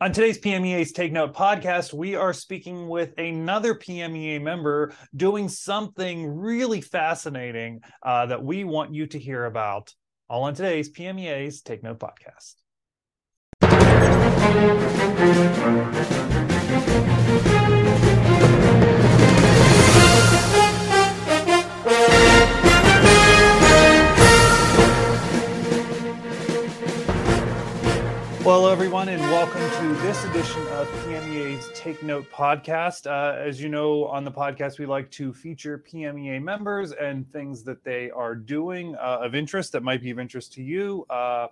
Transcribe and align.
On 0.00 0.12
today's 0.12 0.38
PMEA's 0.38 0.92
Take 0.92 1.10
Note 1.10 1.34
podcast, 1.34 1.92
we 1.92 2.14
are 2.14 2.32
speaking 2.32 2.86
with 2.86 3.18
another 3.18 3.74
PMEA 3.74 4.40
member 4.40 4.92
doing 5.16 5.48
something 5.48 6.24
really 6.24 6.80
fascinating 6.80 7.80
uh, 8.04 8.26
that 8.26 8.40
we 8.40 8.62
want 8.62 8.94
you 8.94 9.08
to 9.08 9.18
hear 9.18 9.46
about. 9.46 9.92
All 10.30 10.44
on 10.44 10.54
today's 10.54 10.88
PMEA's 10.88 11.62
Take 11.62 11.82
Note 11.82 11.98
podcast. 11.98 12.54
Well, 28.48 28.66
everyone, 28.66 29.10
and 29.10 29.20
welcome 29.24 29.60
to 29.60 30.00
this 30.00 30.24
edition 30.24 30.62
of 30.68 30.88
PMEA's 31.04 31.70
Take 31.74 32.02
Note 32.02 32.24
podcast. 32.32 33.06
Uh, 33.06 33.36
as 33.38 33.60
you 33.60 33.68
know, 33.68 34.06
on 34.06 34.24
the 34.24 34.32
podcast, 34.32 34.78
we 34.78 34.86
like 34.86 35.10
to 35.10 35.34
feature 35.34 35.84
PMEA 35.86 36.42
members 36.42 36.92
and 36.92 37.30
things 37.30 37.62
that 37.64 37.84
they 37.84 38.10
are 38.10 38.34
doing 38.34 38.94
uh, 38.94 39.18
of 39.20 39.34
interest 39.34 39.72
that 39.72 39.82
might 39.82 40.00
be 40.00 40.08
of 40.08 40.18
interest 40.18 40.54
to 40.54 40.62
you, 40.62 41.04
uh, 41.10 41.48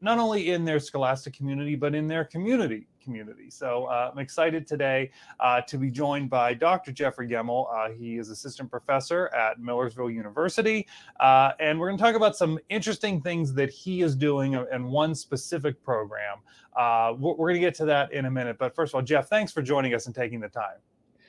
not 0.00 0.18
only 0.18 0.50
in 0.52 0.64
their 0.64 0.80
scholastic 0.80 1.34
community, 1.34 1.74
but 1.74 1.94
in 1.94 2.06
their 2.06 2.24
community 2.24 2.86
community. 3.06 3.48
So 3.50 3.84
uh, 3.84 4.10
I'm 4.12 4.18
excited 4.18 4.66
today 4.66 5.12
uh, 5.38 5.60
to 5.62 5.78
be 5.78 5.90
joined 5.90 6.28
by 6.28 6.54
Dr. 6.54 6.90
Jeffrey 6.90 7.28
Gemmell. 7.28 7.66
Uh, 7.72 7.92
he 7.92 8.18
is 8.18 8.30
assistant 8.30 8.68
professor 8.68 9.32
at 9.32 9.60
Millersville 9.60 10.10
University. 10.10 10.88
Uh, 11.20 11.52
and 11.60 11.78
we're 11.78 11.86
going 11.86 11.96
to 11.96 12.02
talk 12.02 12.16
about 12.16 12.36
some 12.36 12.58
interesting 12.68 13.22
things 13.22 13.54
that 13.54 13.70
he 13.70 14.02
is 14.02 14.16
doing 14.16 14.54
in 14.72 14.90
one 14.90 15.14
specific 15.14 15.80
program. 15.84 16.38
Uh, 16.76 17.14
we're 17.16 17.36
going 17.36 17.54
to 17.54 17.60
get 17.60 17.74
to 17.76 17.84
that 17.84 18.12
in 18.12 18.24
a 18.24 18.30
minute. 18.30 18.58
But 18.58 18.74
first 18.74 18.90
of 18.90 18.96
all, 18.96 19.02
Jeff, 19.02 19.28
thanks 19.28 19.52
for 19.52 19.62
joining 19.62 19.94
us 19.94 20.06
and 20.06 20.14
taking 20.14 20.40
the 20.40 20.48
time. 20.48 20.78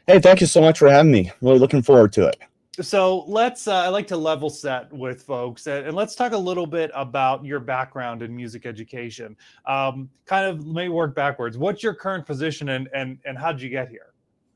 Hey, 0.08 0.20
thank 0.20 0.42
you 0.42 0.48
so 0.48 0.62
much 0.62 0.80
for 0.80 0.90
having 0.90 1.12
me. 1.12 1.32
Really 1.42 1.60
looking 1.60 1.84
forward 1.84 2.12
to 2.14 2.28
it 2.28 2.38
so 2.82 3.24
let's 3.28 3.68
uh, 3.68 3.76
i 3.76 3.88
like 3.88 4.08
to 4.08 4.18
level 4.18 4.50
set 4.50 4.92
with 4.94 5.24
folks 5.24 5.68
and, 5.68 5.88
and, 5.88 5.96
let's 5.96 6.16
talk 6.16 6.32
a 6.32 6.38
little 6.38 6.68
bit 6.68 6.92
about 6.94 7.44
your 7.44 7.60
background 7.60 8.22
in 8.22 8.36
music 8.36 8.66
education. 8.66 9.36
Um, 9.66 10.10
kind 10.26 10.46
of 10.46 10.66
may 10.66 10.90
work 10.90 11.16
backwards. 11.16 11.58
What's 11.58 11.82
your 11.82 11.94
current 11.94 12.26
position 12.26 12.70
and 12.70 12.90
and, 12.94 13.18
and 13.26 13.38
how 13.38 13.52
did 13.52 13.62
you 13.62 13.70
get 13.70 13.90
here? 13.90 14.14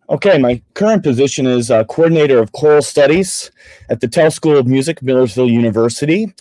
Okay 0.10 0.38
my 0.38 0.62
current 0.74 1.04
position 1.04 1.48
is 1.48 1.72
uh, 1.72 1.84
coordinator 1.86 2.40
of 2.40 2.52
choral 2.52 2.82
studies 2.82 3.52
at 3.90 4.02
the 4.02 4.08
tell 4.08 4.32
school 4.32 4.58
of 4.58 4.68
music 4.68 5.02
millersville 5.02 5.50
university. 5.50 6.34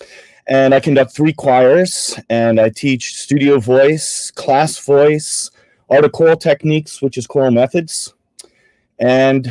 And 0.47 0.75
i 0.75 0.81
conduct 0.81 1.15
three 1.15 1.33
choirs 1.33 2.19
and 2.28 2.61
i 2.61 2.69
teach 2.69 3.17
studio 3.17 3.59
voice 3.59 4.31
class 4.33 4.78
voice 4.84 5.50
art 5.89 6.05
of 6.05 6.12
choral 6.12 6.37
techniques 6.37 7.00
which 7.00 7.17
is 7.17 7.27
choral 7.27 7.50
methods. 7.50 8.15
And 8.98 9.50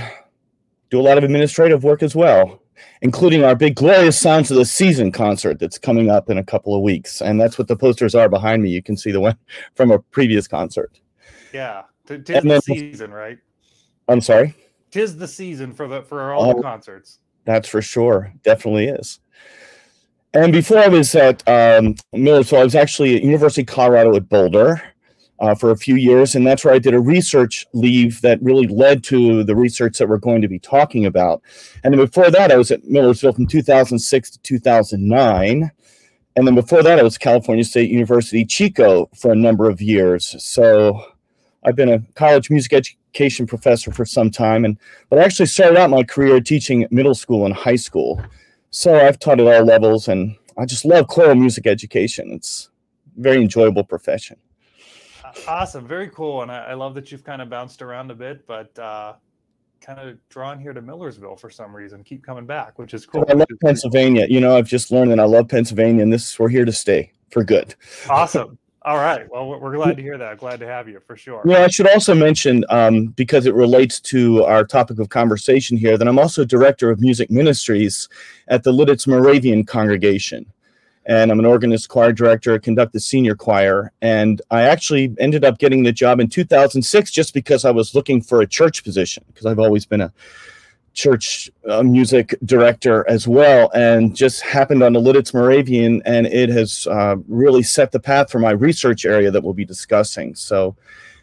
do 0.89 0.99
a 0.99 1.03
lot 1.03 1.17
of 1.17 1.23
administrative 1.23 1.83
work 1.83 2.03
as 2.03 2.15
well, 2.15 2.61
including 3.01 3.43
our 3.43 3.55
big 3.55 3.75
Glorious 3.75 4.19
Sounds 4.19 4.49
of 4.51 4.57
the 4.57 4.65
Season 4.65 5.11
concert 5.11 5.59
that's 5.59 5.77
coming 5.77 6.09
up 6.09 6.29
in 6.29 6.37
a 6.37 6.43
couple 6.43 6.75
of 6.75 6.81
weeks. 6.81 7.21
And 7.21 7.39
that's 7.39 7.57
what 7.57 7.67
the 7.67 7.75
posters 7.75 8.15
are 8.15 8.29
behind 8.29 8.63
me. 8.63 8.69
You 8.69 8.81
can 8.81 8.97
see 8.97 9.11
the 9.11 9.19
one 9.19 9.37
from 9.75 9.91
a 9.91 9.99
previous 9.99 10.47
concert. 10.47 10.99
Yeah. 11.53 11.83
Tis 12.05 12.23
then, 12.25 12.47
the 12.47 12.61
season, 12.61 13.11
right? 13.11 13.37
I'm 14.07 14.21
sorry? 14.21 14.55
Tis 14.89 15.15
the 15.17 15.27
season 15.27 15.73
for 15.73 15.87
the 15.87 16.01
for 16.01 16.33
all 16.33 16.49
oh, 16.49 16.53
the 16.55 16.63
concerts. 16.63 17.19
That's 17.45 17.69
for 17.69 17.81
sure. 17.81 18.33
Definitely 18.43 18.87
is. 18.87 19.19
And 20.33 20.51
before 20.51 20.79
I 20.79 20.87
was 20.87 21.13
at 21.15 21.47
um, 21.47 21.95
Miller, 22.13 22.43
so 22.43 22.57
I 22.57 22.63
was 22.63 22.75
actually 22.75 23.15
at 23.15 23.23
University 23.23 23.61
of 23.61 23.67
Colorado 23.67 24.15
at 24.15 24.29
Boulder 24.29 24.81
uh, 25.39 25.55
for 25.55 25.71
a 25.71 25.77
few 25.77 25.95
years. 25.95 26.35
And 26.35 26.45
that's 26.45 26.63
where 26.65 26.73
I 26.73 26.79
did 26.79 26.93
a 26.93 26.99
research 26.99 27.65
leave 27.73 28.21
that 28.21 28.41
really 28.41 28.67
led 28.67 29.03
to 29.05 29.43
the 29.43 29.55
research 29.55 29.97
that 29.97 30.09
we're 30.09 30.17
going 30.17 30.41
to 30.41 30.47
be 30.47 30.59
talking 30.59 31.05
about. 31.05 31.41
And 31.83 31.93
then 31.93 31.99
before 31.99 32.29
that, 32.31 32.51
I 32.51 32.57
was 32.57 32.71
at 32.71 32.83
Millersville 32.83 33.33
from 33.33 33.47
2006 33.47 34.31
to 34.31 34.39
2009. 34.39 35.71
And 36.35 36.47
then 36.47 36.55
before 36.55 36.83
that, 36.83 36.99
I 36.99 37.03
was 37.03 37.17
California 37.17 37.63
State 37.63 37.89
University 37.89 38.45
Chico 38.45 39.09
for 39.15 39.31
a 39.31 39.35
number 39.35 39.69
of 39.69 39.81
years. 39.81 40.35
So 40.43 41.03
I've 41.63 41.75
been 41.75 41.89
a 41.89 41.99
college 42.15 42.49
music 42.49 42.73
education 42.73 43.47
professor 43.47 43.91
for 43.91 44.05
some 44.05 44.29
time. 44.29 44.65
And 44.65 44.77
but 45.09 45.19
I 45.19 45.23
actually 45.23 45.47
started 45.47 45.77
out 45.77 45.89
my 45.89 46.03
career 46.03 46.39
teaching 46.39 46.87
middle 46.91 47.15
school 47.15 47.45
and 47.45 47.53
high 47.53 47.75
school. 47.75 48.21
So 48.71 48.95
I've 48.95 49.19
taught 49.19 49.39
at 49.39 49.47
all 49.47 49.65
levels 49.65 50.07
and 50.07 50.35
I 50.57 50.65
just 50.65 50.85
love 50.85 51.07
choral 51.07 51.35
music 51.35 51.65
education. 51.65 52.31
It's 52.31 52.69
a 53.17 53.21
very 53.21 53.41
enjoyable 53.41 53.83
profession 53.83 54.37
awesome, 55.47 55.87
very 55.87 56.09
cool, 56.09 56.41
and 56.41 56.51
I, 56.51 56.65
I, 56.65 56.73
love 56.73 56.93
that 56.95 57.11
you've 57.11 57.23
kind 57.23 57.41
of 57.41 57.49
bounced 57.49 57.81
around 57.81 58.11
a 58.11 58.15
bit, 58.15 58.45
but 58.47 58.77
uh, 58.77 59.13
kind 59.81 59.99
of 59.99 60.17
drawn 60.29 60.59
here 60.59 60.73
to 60.73 60.81
Millersville 60.81 61.35
for 61.35 61.49
some 61.49 61.75
reason. 61.75 62.03
Keep 62.03 62.23
coming 62.23 62.45
back, 62.45 62.77
which 62.79 62.93
is 62.93 63.05
cool. 63.05 63.25
I 63.29 63.33
love 63.33 63.47
Pennsylvania. 63.63 64.27
You 64.29 64.39
know, 64.39 64.57
I've 64.57 64.67
just 64.67 64.91
learned 64.91 65.11
that 65.11 65.19
I 65.19 65.25
love 65.25 65.47
Pennsylvania, 65.47 66.03
and 66.03 66.11
this 66.11 66.37
we're 66.37 66.49
here 66.49 66.65
to 66.65 66.71
stay 66.71 67.11
for 67.31 67.43
good. 67.43 67.75
Awesome. 68.09 68.57
All 68.83 68.97
right. 68.97 69.29
Well, 69.29 69.59
we're 69.59 69.75
glad 69.75 69.97
to 69.97 70.01
hear 70.01 70.17
that. 70.17 70.37
Glad 70.37 70.61
to 70.61 70.65
have 70.65 70.87
you 70.87 71.01
for 71.05 71.17
sure. 71.17 71.43
Yeah, 71.45 71.63
I 71.63 71.67
should 71.67 71.87
also 71.89 72.15
mention, 72.15 72.63
um, 72.69 73.07
because 73.07 73.45
it 73.45 73.53
relates 73.53 73.99
to 74.01 74.43
our 74.45 74.63
topic 74.63 74.99
of 74.99 75.09
conversation 75.09 75.75
here, 75.75 75.97
that 75.97 76.07
I'm 76.07 76.17
also 76.17 76.45
director 76.45 76.89
of 76.89 77.01
music 77.01 77.29
ministries 77.29 78.07
at 78.47 78.63
the 78.63 78.71
Lititz 78.71 79.05
Moravian 79.05 79.65
congregation 79.65 80.45
and 81.09 81.31
I'm 81.31 81.39
an 81.39 81.45
organist, 81.45 81.89
choir 81.89 82.13
director, 82.13 82.57
conduct 82.59 82.93
the 82.93 82.99
senior 82.99 83.35
choir. 83.35 83.91
And 83.99 84.43
I 84.51 84.61
actually 84.61 85.15
ended 85.17 85.43
up 85.43 85.57
getting 85.57 85.81
the 85.81 85.91
job 85.91 86.19
in 86.19 86.29
2006 86.29 87.09
just 87.09 87.33
because 87.33 87.65
I 87.65 87.71
was 87.71 87.95
looking 87.95 88.21
for 88.21 88.41
a 88.41 88.47
church 88.47 88.83
position 88.83 89.25
because 89.27 89.47
I've 89.47 89.57
always 89.57 89.87
been 89.87 90.01
a 90.01 90.13
church 90.93 91.49
uh, 91.67 91.81
music 91.81 92.35
director 92.45 93.09
as 93.09 93.27
well, 93.27 93.71
and 93.73 94.15
just 94.15 94.41
happened 94.41 94.83
on 94.83 94.93
the 94.93 94.99
Lititz 94.99 95.33
Moravian, 95.33 96.01
and 96.05 96.27
it 96.27 96.49
has 96.49 96.85
uh, 96.87 97.15
really 97.27 97.63
set 97.63 97.91
the 97.91 97.99
path 97.99 98.29
for 98.29 98.37
my 98.37 98.51
research 98.51 99.03
area 99.03 99.31
that 99.31 99.43
we'll 99.43 99.53
be 99.53 99.65
discussing. 99.65 100.35
So 100.35 100.75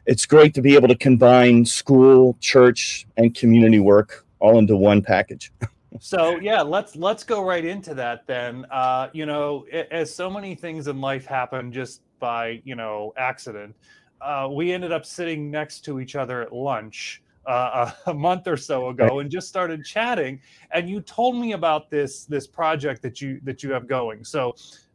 it's 0.04 0.26
great 0.26 0.52
to 0.54 0.62
be 0.62 0.74
able 0.74 0.88
to 0.88 0.96
combine 0.96 1.64
school, 1.64 2.36
church, 2.40 3.06
and 3.16 3.34
community 3.34 3.78
work 3.78 4.24
all 4.40 4.58
into 4.58 4.76
one 4.76 5.00
package. 5.00 5.52
so 6.00 6.38
yeah 6.40 6.62
let's 6.62 6.96
let's 6.96 7.24
go 7.24 7.42
right 7.42 7.64
into 7.64 7.94
that 7.94 8.26
then 8.26 8.64
uh, 8.70 9.08
you 9.12 9.26
know 9.26 9.64
as 9.90 10.14
so 10.14 10.30
many 10.30 10.54
things 10.54 10.88
in 10.88 11.00
life 11.00 11.26
happen 11.26 11.72
just 11.72 12.02
by 12.18 12.60
you 12.64 12.74
know 12.74 13.12
accident 13.16 13.74
uh, 14.20 14.48
we 14.50 14.72
ended 14.72 14.92
up 14.92 15.04
sitting 15.04 15.50
next 15.50 15.84
to 15.84 16.00
each 16.00 16.16
other 16.16 16.42
at 16.42 16.52
lunch 16.52 17.22
uh, 17.46 17.90
a 18.06 18.14
month 18.14 18.46
or 18.46 18.56
so 18.56 18.88
ago 18.88 19.20
and 19.20 19.30
just 19.30 19.48
started 19.48 19.84
chatting 19.84 20.40
and 20.72 20.88
you 20.88 21.00
told 21.00 21.36
me 21.36 21.52
about 21.52 21.90
this 21.90 22.24
this 22.24 22.46
project 22.46 23.02
that 23.02 23.20
you 23.20 23.40
that 23.44 23.62
you 23.62 23.70
have 23.72 23.86
going 23.86 24.24
so 24.24 24.54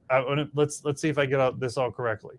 uh, 0.09 0.45
let's 0.53 0.83
let's 0.83 1.01
see 1.01 1.09
if 1.09 1.17
i 1.17 1.25
get 1.25 1.59
this 1.59 1.77
all 1.77 1.91
correctly 1.91 2.35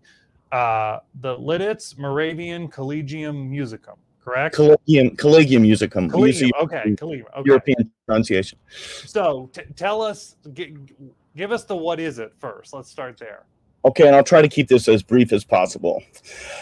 uh, 0.51 0.99
the 1.21 1.35
Lititz 1.37 1.97
Moravian 1.97 2.67
Collegium 2.67 3.51
Musicum 3.51 3.97
correct? 4.23 4.55
Collegium, 4.55 5.15
Collegium 5.15 5.63
Musicum. 5.63 6.09
Collegium, 6.09 6.51
okay, 6.59 6.95
Collegium, 6.95 7.27
okay. 7.37 7.47
European 7.47 7.91
pronunciation. 8.05 8.59
So 9.05 9.49
t- 9.53 9.61
tell 9.75 10.01
us, 10.01 10.35
g- 10.53 10.75
give 11.35 11.51
us 11.51 11.63
the 11.63 11.75
what 11.75 11.99
is 11.99 12.19
it 12.19 12.33
first. 12.39 12.73
Let's 12.73 12.89
start 12.89 13.17
there. 13.17 13.43
Okay, 13.85 14.07
and 14.07 14.15
I'll 14.15 14.23
try 14.23 14.41
to 14.41 14.47
keep 14.47 14.69
this 14.69 14.87
as 14.87 15.03
brief 15.03 15.33
as 15.33 15.43
possible. 15.43 16.01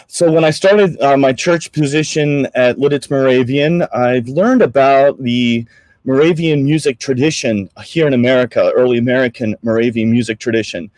So, 0.08 0.32
when 0.32 0.44
I 0.44 0.50
started 0.50 1.00
uh, 1.00 1.16
my 1.16 1.32
church 1.32 1.70
position 1.70 2.48
at 2.56 2.78
Lititz 2.78 3.08
Moravian, 3.08 3.82
I've 3.94 4.26
learned 4.26 4.60
about 4.60 5.22
the 5.22 5.64
Moravian 6.04 6.64
music 6.64 6.98
tradition 6.98 7.70
here 7.84 8.08
in 8.08 8.12
America, 8.12 8.72
early 8.74 8.98
American 8.98 9.54
Moravian 9.62 10.10
music 10.10 10.40
tradition 10.40 10.90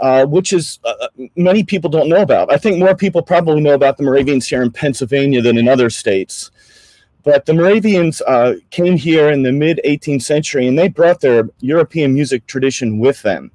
uh, 0.00 0.24
which 0.24 0.52
is 0.52 0.78
uh, 0.84 0.94
uh, 1.00 1.08
many 1.36 1.62
people 1.62 1.90
don't 1.90 2.08
know 2.08 2.22
about. 2.22 2.52
I 2.52 2.56
think 2.56 2.78
more 2.78 2.96
people 2.96 3.22
probably 3.22 3.60
know 3.60 3.74
about 3.74 3.98
the 3.98 4.02
Moravians 4.02 4.48
here 4.48 4.62
in 4.62 4.70
Pennsylvania 4.70 5.42
than 5.42 5.58
in 5.58 5.68
other 5.68 5.90
states. 5.90 6.50
But 7.22 7.44
the 7.44 7.54
Moravians 7.54 8.22
uh, 8.22 8.56
came 8.70 8.96
here 8.96 9.30
in 9.30 9.42
the 9.42 9.52
mid 9.52 9.80
18th 9.84 10.22
century 10.22 10.66
and 10.66 10.78
they 10.78 10.88
brought 10.88 11.20
their 11.20 11.48
European 11.60 12.14
music 12.14 12.46
tradition 12.46 12.98
with 12.98 13.22
them. 13.22 13.50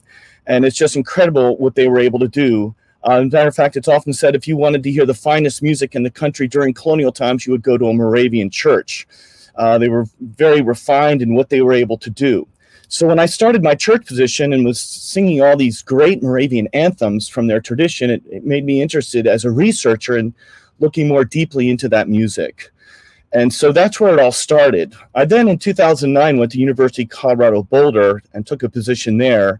And 0.45 0.65
it's 0.65 0.77
just 0.77 0.95
incredible 0.95 1.57
what 1.57 1.75
they 1.75 1.87
were 1.87 1.99
able 1.99 2.19
to 2.19 2.27
do. 2.27 2.75
Uh, 3.03 3.13
as 3.13 3.21
a 3.23 3.25
matter 3.25 3.47
of 3.47 3.55
fact, 3.55 3.75
it's 3.75 3.87
often 3.87 4.13
said 4.13 4.35
if 4.35 4.47
you 4.47 4.57
wanted 4.57 4.83
to 4.83 4.91
hear 4.91 5.05
the 5.05 5.13
finest 5.13 5.63
music 5.63 5.95
in 5.95 6.03
the 6.03 6.11
country 6.11 6.47
during 6.47 6.73
colonial 6.73 7.11
times, 7.11 7.45
you 7.45 7.51
would 7.51 7.63
go 7.63 7.77
to 7.77 7.87
a 7.87 7.93
Moravian 7.93 8.49
church. 8.49 9.07
Uh, 9.55 9.77
they 9.77 9.89
were 9.89 10.05
very 10.21 10.61
refined 10.61 11.21
in 11.21 11.33
what 11.33 11.49
they 11.49 11.61
were 11.61 11.73
able 11.73 11.97
to 11.97 12.09
do. 12.09 12.47
So 12.87 13.07
when 13.07 13.19
I 13.19 13.25
started 13.25 13.63
my 13.63 13.73
church 13.73 14.05
position 14.05 14.53
and 14.53 14.63
was 14.63 14.79
singing 14.79 15.41
all 15.41 15.57
these 15.57 15.81
great 15.81 16.21
Moravian 16.21 16.67
anthems 16.73 17.27
from 17.27 17.47
their 17.47 17.59
tradition, 17.59 18.09
it, 18.11 18.21
it 18.29 18.45
made 18.45 18.63
me 18.63 18.81
interested 18.81 19.25
as 19.25 19.43
a 19.43 19.51
researcher 19.51 20.17
and 20.17 20.33
looking 20.79 21.07
more 21.07 21.25
deeply 21.25 21.69
into 21.69 21.89
that 21.89 22.07
music. 22.07 22.71
And 23.35 23.53
so 23.53 23.73
that's 23.73 23.99
where 23.99 24.13
it 24.13 24.19
all 24.19 24.31
started. 24.31 24.95
I 25.13 25.25
then, 25.25 25.49
in 25.49 25.59
2009, 25.59 26.37
went 26.37 26.53
to 26.53 26.57
University 26.57 27.03
of 27.03 27.09
Colorado 27.09 27.63
Boulder 27.63 28.23
and 28.33 28.47
took 28.47 28.63
a 28.63 28.69
position 28.69 29.17
there. 29.17 29.59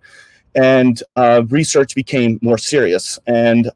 And 0.55 1.03
uh, 1.17 1.43
research 1.49 1.93
became 1.93 2.39
more 2.41 2.57
serious. 2.57 3.19
And 3.27 3.69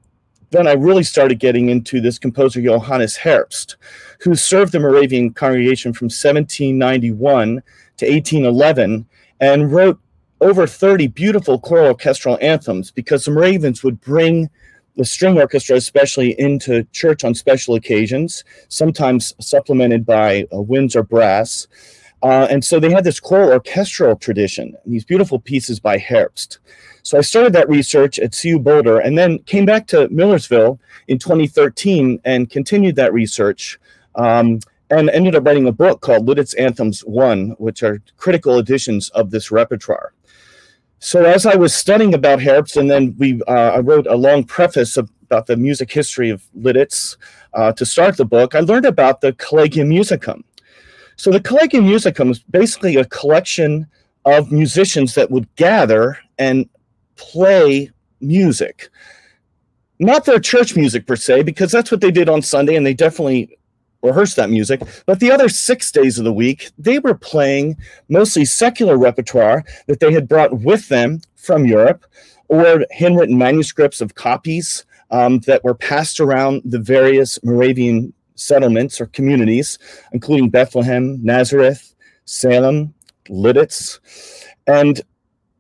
then 0.51 0.67
I 0.67 0.71
really 0.71 1.03
started 1.03 1.39
getting 1.39 1.67
into 1.67 1.99
this 1.99 2.17
composer 2.17 2.61
Johannes 2.61 3.17
Herbst, 3.17 3.75
who 4.21 4.35
served 4.35 4.71
the 4.71 4.79
Moravian 4.79 5.33
congregation 5.33 5.91
from 5.91 6.05
1791 6.05 7.61
to 7.97 8.09
1811 8.09 9.05
and 9.41 9.69
wrote 9.69 9.99
over 10.39 10.65
30 10.65 11.07
beautiful 11.07 11.59
choral 11.59 11.87
orchestral 11.87 12.37
anthems 12.41 12.89
because 12.89 13.25
the 13.25 13.31
Moravians 13.31 13.83
would 13.83 13.99
bring 13.99 14.49
the 14.99 15.05
string 15.05 15.39
orchestra, 15.39 15.77
especially 15.77 16.37
into 16.37 16.83
church 16.91 17.23
on 17.23 17.33
special 17.33 17.75
occasions, 17.75 18.43
sometimes 18.67 19.33
supplemented 19.39 20.05
by 20.05 20.45
uh, 20.53 20.61
winds 20.61 20.93
or 20.93 21.03
brass. 21.03 21.69
Uh, 22.21 22.47
and 22.49 22.65
so 22.65 22.81
they 22.81 22.91
had 22.91 23.05
this 23.05 23.17
choral 23.17 23.49
orchestral 23.49 24.17
tradition, 24.17 24.75
these 24.85 25.05
beautiful 25.05 25.39
pieces 25.39 25.79
by 25.79 25.97
Herbst. 25.97 26.57
So 27.01 27.17
I 27.17 27.21
started 27.21 27.53
that 27.53 27.69
research 27.69 28.19
at 28.19 28.37
CU 28.37 28.59
Boulder 28.59 28.99
and 28.99 29.17
then 29.17 29.39
came 29.43 29.65
back 29.65 29.87
to 29.87 30.09
Millersville 30.09 30.81
in 31.07 31.17
2013 31.17 32.19
and 32.25 32.49
continued 32.49 32.97
that 32.97 33.13
research 33.13 33.79
um, 34.15 34.59
and 34.89 35.09
ended 35.11 35.33
up 35.33 35.45
writing 35.45 35.69
a 35.69 35.71
book 35.71 36.01
called 36.01 36.27
Lititz 36.27 36.59
Anthems 36.59 37.05
1, 37.05 37.51
which 37.51 37.83
are 37.83 38.01
critical 38.17 38.59
editions 38.59 39.07
of 39.11 39.31
this 39.31 39.49
repertoire. 39.49 40.11
So 40.99 41.23
as 41.23 41.45
I 41.45 41.55
was 41.55 41.73
studying 41.73 42.13
about 42.13 42.39
Herbst, 42.39 42.75
and 42.75 42.91
then 42.91 43.15
we, 43.17 43.41
uh, 43.47 43.71
I 43.71 43.79
wrote 43.79 44.05
a 44.07 44.15
long 44.15 44.43
preface 44.43 44.97
about 44.97 45.47
the 45.47 45.55
music 45.55 45.91
history 45.91 46.29
of 46.29 46.43
Lititz 46.57 47.15
uh, 47.53 47.71
to 47.73 47.85
start 47.85 48.17
the 48.17 48.25
book, 48.25 48.53
I 48.53 48.59
learned 48.59 48.85
about 48.85 49.21
the 49.21 49.33
Collegium 49.33 49.89
Musicum. 49.89 50.43
So 51.15 51.31
the 51.31 51.39
Collegium 51.39 51.85
Musicum 51.85 52.31
is 52.31 52.39
basically 52.39 52.97
a 52.97 53.05
collection 53.05 53.87
of 54.25 54.51
musicians 54.51 55.15
that 55.15 55.31
would 55.31 55.53
gather 55.55 56.17
and 56.37 56.69
play 57.15 57.91
music. 58.19 58.89
Not 59.99 60.25
their 60.25 60.39
church 60.39 60.75
music 60.75 61.07
per 61.07 61.15
se, 61.15 61.43
because 61.43 61.71
that's 61.71 61.91
what 61.91 62.01
they 62.01 62.11
did 62.11 62.27
on 62.29 62.41
Sunday, 62.41 62.75
and 62.75 62.85
they 62.85 62.93
definitely 62.93 63.57
rehearse 64.01 64.35
that 64.35 64.49
music. 64.49 64.81
But 65.05 65.19
the 65.19 65.31
other 65.31 65.49
six 65.49 65.91
days 65.91 66.17
of 66.17 66.25
the 66.25 66.33
week, 66.33 66.71
they 66.77 66.99
were 66.99 67.15
playing 67.15 67.77
mostly 68.07 68.45
secular 68.45 68.97
repertoire 68.97 69.63
that 69.87 69.99
they 69.99 70.13
had 70.13 70.27
brought 70.27 70.59
with 70.59 70.87
them 70.89 71.21
from 71.35 71.65
Europe 71.65 72.05
or 72.47 72.85
handwritten 72.91 73.37
manuscripts 73.37 74.01
of 74.01 74.15
copies 74.15 74.85
um, 75.11 75.39
that 75.39 75.63
were 75.63 75.75
passed 75.75 76.19
around 76.19 76.61
the 76.65 76.79
various 76.79 77.43
Moravian 77.43 78.13
settlements 78.35 79.01
or 79.01 79.07
communities, 79.07 79.77
including 80.13 80.49
Bethlehem, 80.49 81.19
Nazareth, 81.23 81.93
Salem, 82.25 82.93
Lititz. 83.29 83.99
And 84.67 85.01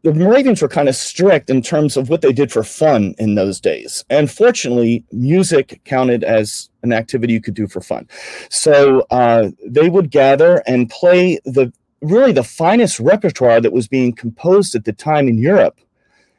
the 0.03 0.13
Moravians 0.13 0.61
were 0.61 0.67
kind 0.67 0.87
of 0.87 0.95
strict 0.95 1.49
in 1.49 1.61
terms 1.61 1.97
of 1.97 2.09
what 2.09 2.21
they 2.21 2.31
did 2.31 2.51
for 2.51 2.63
fun 2.63 3.15
in 3.17 3.35
those 3.35 3.59
days. 3.59 4.05
And 4.09 4.31
fortunately, 4.31 5.03
music 5.11 5.81
counted 5.83 6.23
as 6.23 6.68
an 6.83 6.93
activity 6.93 7.33
you 7.33 7.41
could 7.41 7.53
do 7.53 7.67
for 7.67 7.81
fun. 7.81 8.07
So 8.49 9.05
uh, 9.11 9.49
they 9.65 9.89
would 9.89 10.11
gather 10.11 10.63
and 10.65 10.89
play 10.89 11.39
the 11.45 11.71
really 12.01 12.31
the 12.31 12.43
finest 12.43 12.99
repertoire 12.99 13.59
that 13.61 13.73
was 13.73 13.87
being 13.87 14.13
composed 14.13 14.75
at 14.75 14.85
the 14.85 14.93
time 14.93 15.27
in 15.27 15.37
Europe. 15.37 15.79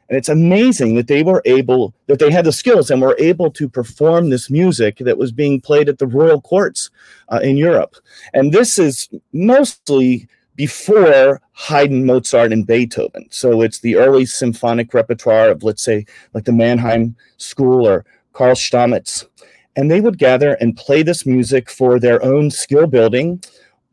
And 0.09 0.17
it's 0.17 0.29
amazing 0.29 0.95
that 0.95 1.07
they 1.07 1.23
were 1.23 1.41
able, 1.45 1.93
that 2.07 2.19
they 2.19 2.31
had 2.31 2.45
the 2.45 2.51
skills 2.51 2.91
and 2.91 3.01
were 3.01 3.15
able 3.17 3.49
to 3.51 3.69
perform 3.69 4.29
this 4.29 4.49
music 4.49 4.97
that 4.97 5.17
was 5.17 5.31
being 5.31 5.61
played 5.61 5.87
at 5.87 5.99
the 5.99 6.07
royal 6.07 6.41
courts 6.41 6.89
uh, 7.29 7.39
in 7.41 7.55
Europe. 7.55 7.95
And 8.33 8.51
this 8.51 8.77
is 8.77 9.07
mostly 9.31 10.27
before 10.55 11.41
Haydn, 11.53 12.05
Mozart, 12.05 12.51
and 12.51 12.67
Beethoven. 12.67 13.27
So 13.29 13.61
it's 13.61 13.79
the 13.79 13.95
early 13.95 14.25
symphonic 14.25 14.93
repertoire 14.93 15.49
of, 15.49 15.63
let's 15.63 15.81
say, 15.81 16.05
like 16.33 16.43
the 16.43 16.51
Mannheim 16.51 17.15
School 17.37 17.87
or 17.87 18.03
Karl 18.33 18.55
Stamitz. 18.55 19.25
And 19.75 19.89
they 19.89 20.01
would 20.01 20.17
gather 20.17 20.53
and 20.55 20.75
play 20.75 21.03
this 21.03 21.25
music 21.25 21.69
for 21.69 21.99
their 21.99 22.23
own 22.23 22.51
skill 22.51 22.87
building 22.87 23.41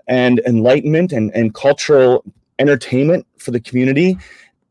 and 0.09 0.41
enlightenment 0.41 1.13
and, 1.13 1.31
and 1.35 1.55
cultural 1.55 2.25
entertainment 2.59 3.27
for 3.39 3.51
the 3.51 3.61
community. 3.61 4.19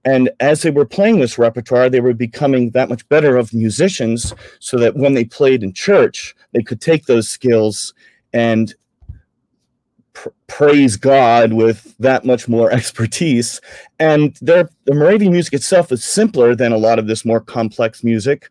And 0.04 0.30
as 0.40 0.62
they 0.62 0.72
were 0.72 0.86
playing 0.86 1.20
this 1.20 1.38
repertoire, 1.38 1.90
they 1.90 2.00
were 2.00 2.14
becoming 2.14 2.72
that 2.72 2.90
much 2.90 3.08
better 3.10 3.38
of 3.38 3.54
musicians 3.54 4.34
so 4.60 4.78
that 4.78 4.96
when 4.96 5.14
they 5.14 5.26
played 5.26 5.64
in 5.64 5.74
church, 5.74 6.36
they 6.54 6.64
could 6.64 6.82
take 6.82 7.06
those 7.06 7.30
skills 7.30 7.94
and 8.34 8.74
pr- 10.14 10.30
praise 10.48 10.96
God 10.96 11.54
with 11.54 11.96
that 12.00 12.26
much 12.26 12.48
more 12.48 12.72
expertise. 12.80 13.62
And 14.00 14.38
their, 14.42 14.70
the 14.86 14.96
Moravian 14.96 15.32
music 15.32 15.54
itself 15.54 15.92
is 15.92 16.04
simpler 16.04 16.56
than 16.56 16.72
a 16.72 16.78
lot 16.78 17.00
of 17.00 17.08
this 17.08 17.26
more 17.26 17.42
complex 17.42 18.04
music. 18.04 18.50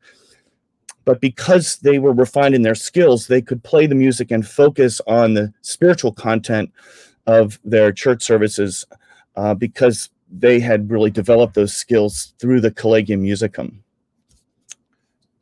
But 1.07 1.21
because 1.21 1.77
they 1.77 1.99
were 1.99 2.13
refined 2.13 2.55
in 2.55 2.63
their 2.63 2.75
skills, 2.75 3.29
they 3.29 3.41
could 3.41 3.63
play 3.63 3.87
the 3.87 3.95
music 3.95 4.31
and 4.31 4.47
focus 4.47 5.01
on 5.07 5.35
the 5.35 5.55
spiritual 5.63 6.13
content 6.13 6.71
of 7.27 7.59
their 7.65 7.93
church 7.93 8.23
services 8.23 8.85
uh, 9.37 9.55
because 9.55 10.11
they 10.31 10.59
had 10.59 10.91
really 10.91 11.11
developed 11.11 11.55
those 11.55 11.73
skills 11.73 12.35
through 12.41 12.61
the 12.61 12.73
Collegium 12.73 13.23
Musicum. 13.23 13.77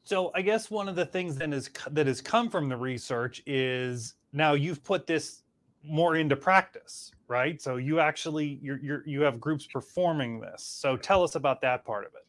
So 0.05 0.31
I 0.35 0.43
guess 0.43 0.71
one 0.71 0.87
of 0.87 0.97
the 0.97 1.07
things 1.07 1.37
then 1.37 1.55
is 1.55 1.71
that 1.91 2.07
has 2.07 2.21
come 2.21 2.51
from 2.51 2.69
the 2.69 2.77
research 2.77 3.43
is 3.47 4.15
now 4.35 4.53
you've 4.53 4.85
put 4.85 5.07
this 5.07 5.45
more 5.83 6.17
into 6.17 6.37
practice, 6.37 7.11
right? 7.27 7.61
So 7.61 7.77
you 7.77 8.01
actually 8.01 8.59
you're, 8.63 8.79
you're 8.81 9.03
you 9.07 9.23
have 9.23 9.41
groups 9.41 9.67
performing 9.67 10.41
this. 10.41 10.63
So 10.63 10.99
tell 10.99 11.23
us 11.23 11.37
about 11.37 11.63
that 11.63 11.87
part 11.87 12.05
of 12.05 12.13
it. 12.15 12.27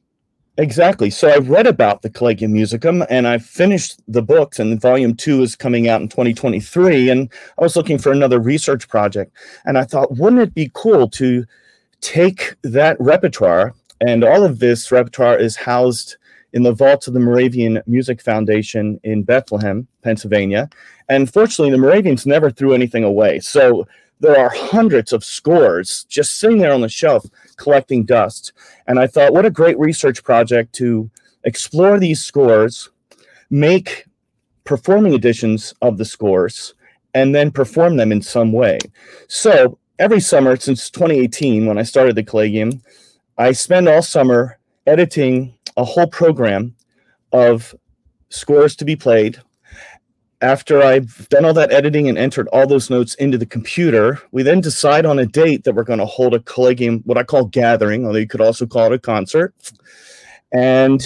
Exactly. 0.58 1.10
So 1.10 1.28
I 1.28 1.38
read 1.38 1.68
about 1.68 2.02
the 2.02 2.10
Collegium 2.10 2.54
Musicum 2.54 3.06
and 3.10 3.28
I 3.28 3.40
finished 3.40 4.00
the 4.08 4.22
books, 4.22 4.58
and 4.58 4.80
volume 4.80 5.14
two 5.14 5.42
is 5.42 5.56
coming 5.56 5.90
out 5.90 6.02
in 6.02 6.08
2023. 6.08 7.10
And 7.10 7.30
I 7.60 7.64
was 7.64 7.76
looking 7.76 7.98
for 7.98 8.12
another 8.12 8.40
research 8.40 8.88
project. 8.88 9.36
And 9.66 9.78
I 9.78 9.84
thought, 9.84 10.16
wouldn't 10.16 10.42
it 10.42 10.54
be 10.54 10.72
cool 10.74 11.10
to 11.10 11.46
take 12.00 12.56
that 12.64 12.96
repertoire? 13.02 13.74
And 14.00 14.24
all 14.24 14.44
of 14.44 14.60
this 14.60 14.92
repertoire 14.92 15.38
is 15.38 15.58
housed 15.58 16.16
in 16.54 16.64
the 16.64 16.74
vaults 16.74 17.08
of 17.08 17.14
the 17.14 17.20
Moravian 17.20 17.82
Music 17.86 18.22
Foundation 18.22 18.98
in 19.04 19.24
Bethlehem, 19.24 19.88
Pennsylvania. 20.04 20.70
And 21.10 21.32
fortunately, 21.32 21.72
the 21.72 21.78
Moravians 21.78 22.26
never 22.26 22.50
threw 22.50 22.74
anything 22.74 23.04
away. 23.04 23.42
So 23.42 23.86
there 24.22 24.40
are 24.40 24.50
hundreds 24.50 25.12
of 25.12 25.26
scores 25.26 26.06
just 26.06 26.40
sitting 26.40 26.60
there 26.60 26.74
on 26.74 26.80
the 26.80 26.88
shelf 26.88 27.26
collecting 27.58 28.04
dust. 28.06 28.54
And 28.88 29.00
I 29.00 29.08
thought, 29.08 29.34
what 29.34 29.46
a 29.46 29.52
great 29.52 29.78
research 29.80 30.24
project 30.24 30.74
to 30.76 31.10
explore 31.44 32.00
these 32.00 32.22
scores, 32.22 32.90
make 33.50 34.06
performing 34.64 35.14
editions 35.14 35.74
of 35.82 35.98
the 35.98 36.06
scores, 36.06 36.74
and 37.14 37.34
then 37.34 37.52
perform 37.52 37.98
them 37.98 38.12
in 38.12 38.22
some 38.22 38.52
way. 38.52 38.80
So 39.28 39.78
every 40.00 40.20
summer 40.20 40.56
since 40.58 40.90
2018, 40.90 41.66
when 41.66 41.78
I 41.78 41.84
started 41.84 42.16
the 42.16 42.24
Collegium, 42.24 42.82
I 43.38 43.52
spend 43.52 43.88
all 43.88 44.02
summer 44.02 44.60
editing 44.88 45.58
a 45.78 45.84
whole 45.84 46.08
program 46.08 46.76
of 47.32 47.76
scores 48.30 48.76
to 48.78 48.86
be 48.86 48.96
played. 48.96 49.40
After 50.46 50.84
I've 50.84 51.28
done 51.30 51.44
all 51.44 51.56
that 51.56 51.72
editing 51.72 52.08
and 52.08 52.20
entered 52.20 52.48
all 52.50 52.68
those 52.68 52.92
notes 52.92 53.16
into 53.16 53.36
the 53.36 53.48
computer, 53.48 54.22
we 54.32 54.44
then 54.44 54.62
decide 54.62 55.04
on 55.04 55.18
a 55.18 55.26
date 55.26 55.64
that 55.64 55.74
we're 55.74 55.84
going 55.84 55.98
to 55.98 56.06
hold 56.06 56.36
a 56.36 56.40
collegium, 56.40 57.02
what 57.04 57.18
I 57.18 57.24
call 57.24 57.46
gathering, 57.46 58.06
although 58.06 58.20
you 58.20 58.28
could 58.28 58.42
also 58.42 58.68
call 58.68 58.86
it 58.86 58.94
a 58.94 59.00
concert. 59.00 59.56
And 60.54 61.04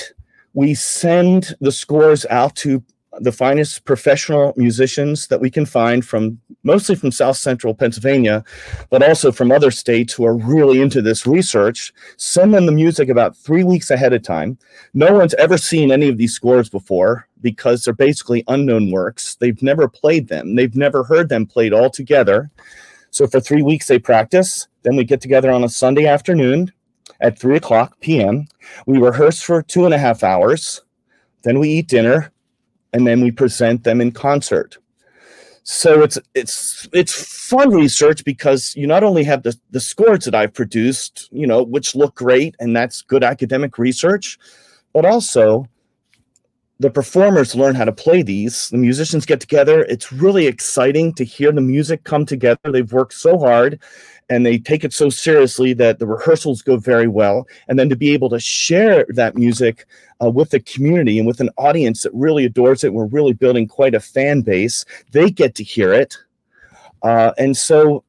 we 0.54 0.74
send 0.74 1.56
the 1.62 1.72
scores 1.72 2.26
out 2.30 2.58
to 2.58 2.84
the 3.20 3.32
finest 3.32 3.86
professional 3.86 4.54
musicians 4.56 5.28
that 5.28 5.42
we 5.42 5.50
can 5.50 5.66
find 5.66 6.06
from 6.06 6.40
mostly 6.64 6.96
from 6.96 7.12
South 7.12 7.38
Central 7.38 7.74
Pennsylvania, 7.74 8.44
but 8.90 9.02
also 9.02 9.32
from 9.32 9.52
other 9.52 9.72
states 9.72 10.14
who 10.14 10.26
are 10.26 10.38
really 10.38 10.82
into 10.82 11.02
this 11.02 11.26
research. 11.26 11.94
Send 12.18 12.54
them 12.54 12.66
the 12.66 12.72
music 12.72 13.10
about 13.10 13.36
three 13.36 13.64
weeks 13.64 13.90
ahead 13.90 14.14
of 14.14 14.22
time. 14.22 14.58
No 14.94 15.14
one's 15.14 15.34
ever 15.36 15.58
seen 15.58 15.92
any 15.92 16.08
of 16.08 16.18
these 16.18 16.34
scores 16.34 16.70
before 16.70 17.28
because 17.42 17.84
they're 17.84 17.94
basically 17.94 18.44
unknown 18.48 18.92
works. 18.92 19.36
They've 19.36 19.62
never 19.62 19.88
played 19.88 20.28
them, 20.28 20.56
they've 20.56 20.76
never 20.76 21.04
heard 21.04 21.30
them 21.30 21.46
played 21.46 21.74
all 21.74 21.90
together. 21.90 22.52
So 23.12 23.26
for 23.26 23.40
three 23.40 23.64
weeks, 23.64 23.88
they 23.88 23.98
practice. 23.98 24.68
Then 24.84 24.96
we 24.96 25.04
get 25.04 25.20
together 25.20 25.52
on 25.52 25.64
a 25.64 25.70
Sunday 25.70 26.06
afternoon 26.06 26.72
at 27.22 27.40
3 27.40 27.58
o'clock 27.58 28.00
p.m. 28.02 28.48
We 28.86 29.00
rehearse 29.00 29.42
for 29.42 29.64
two 29.64 29.86
and 29.86 29.94
a 29.94 29.98
half 29.98 30.24
hours. 30.24 30.82
Then 31.42 31.60
we 31.60 31.70
eat 31.70 31.88
dinner 31.88 32.32
and 32.94 33.06
then 33.06 33.22
we 33.22 33.32
present 33.32 33.84
them 33.84 34.02
in 34.02 34.12
concert. 34.12 34.78
So 35.64 36.02
it's 36.02 36.18
it's 36.34 36.88
it's 36.94 37.14
fun 37.14 37.72
research 37.72 38.26
because 38.26 38.74
you 38.76 38.88
not 38.88 39.04
only 39.04 39.24
have 39.26 39.44
the, 39.44 39.56
the 39.70 39.80
scores 39.80 40.26
that 40.26 40.34
I've 40.34 40.54
produced, 40.54 41.30
you 41.32 41.46
know, 41.46 41.62
which 41.62 41.96
look 41.96 42.16
great 42.16 42.56
and 42.60 42.76
that's 42.76 43.04
good 43.04 43.24
academic 43.24 43.78
research, 43.78 44.40
but 44.94 45.06
also 45.06 45.68
the 46.80 46.90
performers 46.90 47.56
learn 47.56 47.76
how 47.76 47.86
to 47.86 47.92
play 47.92 48.24
these. 48.24 48.70
The 48.70 48.78
musicians 48.78 49.26
get 49.26 49.42
together. 49.42 49.82
It's 49.82 50.12
really 50.12 50.48
exciting 50.48 51.14
to 51.16 51.26
hear 51.26 51.52
the 51.52 51.62
music 51.62 52.04
come 52.04 52.26
together. 52.26 52.72
They've 52.72 52.92
worked 52.92 53.14
so 53.14 53.38
hard 53.38 53.80
and 54.30 54.46
they 54.46 54.60
take 54.60 54.84
it 54.84 54.94
so 54.94 55.10
seriously 55.10 55.74
that 55.74 56.00
the 56.00 56.06
rehearsals 56.06 56.62
go 56.62 56.78
very 56.78 57.08
well. 57.08 57.48
And 57.68 57.80
then 57.80 57.90
to 57.90 57.96
be 57.96 58.12
able 58.12 58.30
to 58.30 58.40
share 58.40 59.06
that 59.10 59.36
music 59.36 59.86
uh, 60.24 60.30
with 60.30 60.52
the 60.52 60.60
community 60.60 61.18
and 61.18 61.28
with 61.28 61.40
an 61.40 61.50
audience 61.58 62.04
that 62.04 62.14
really 62.14 62.46
adores 62.46 62.84
it, 62.84 62.94
we're 62.94 63.08
really 63.08 63.34
building 63.34 63.68
quite 63.68 63.96
a 63.96 64.00
fan 64.00 64.42
base. 64.42 64.86
They 65.12 65.32
get 65.32 65.56
to 65.56 65.64
hear 65.64 65.94
it. 65.94 66.18
Uh, 67.02 67.32
and 67.38 67.58
so, 67.58 68.04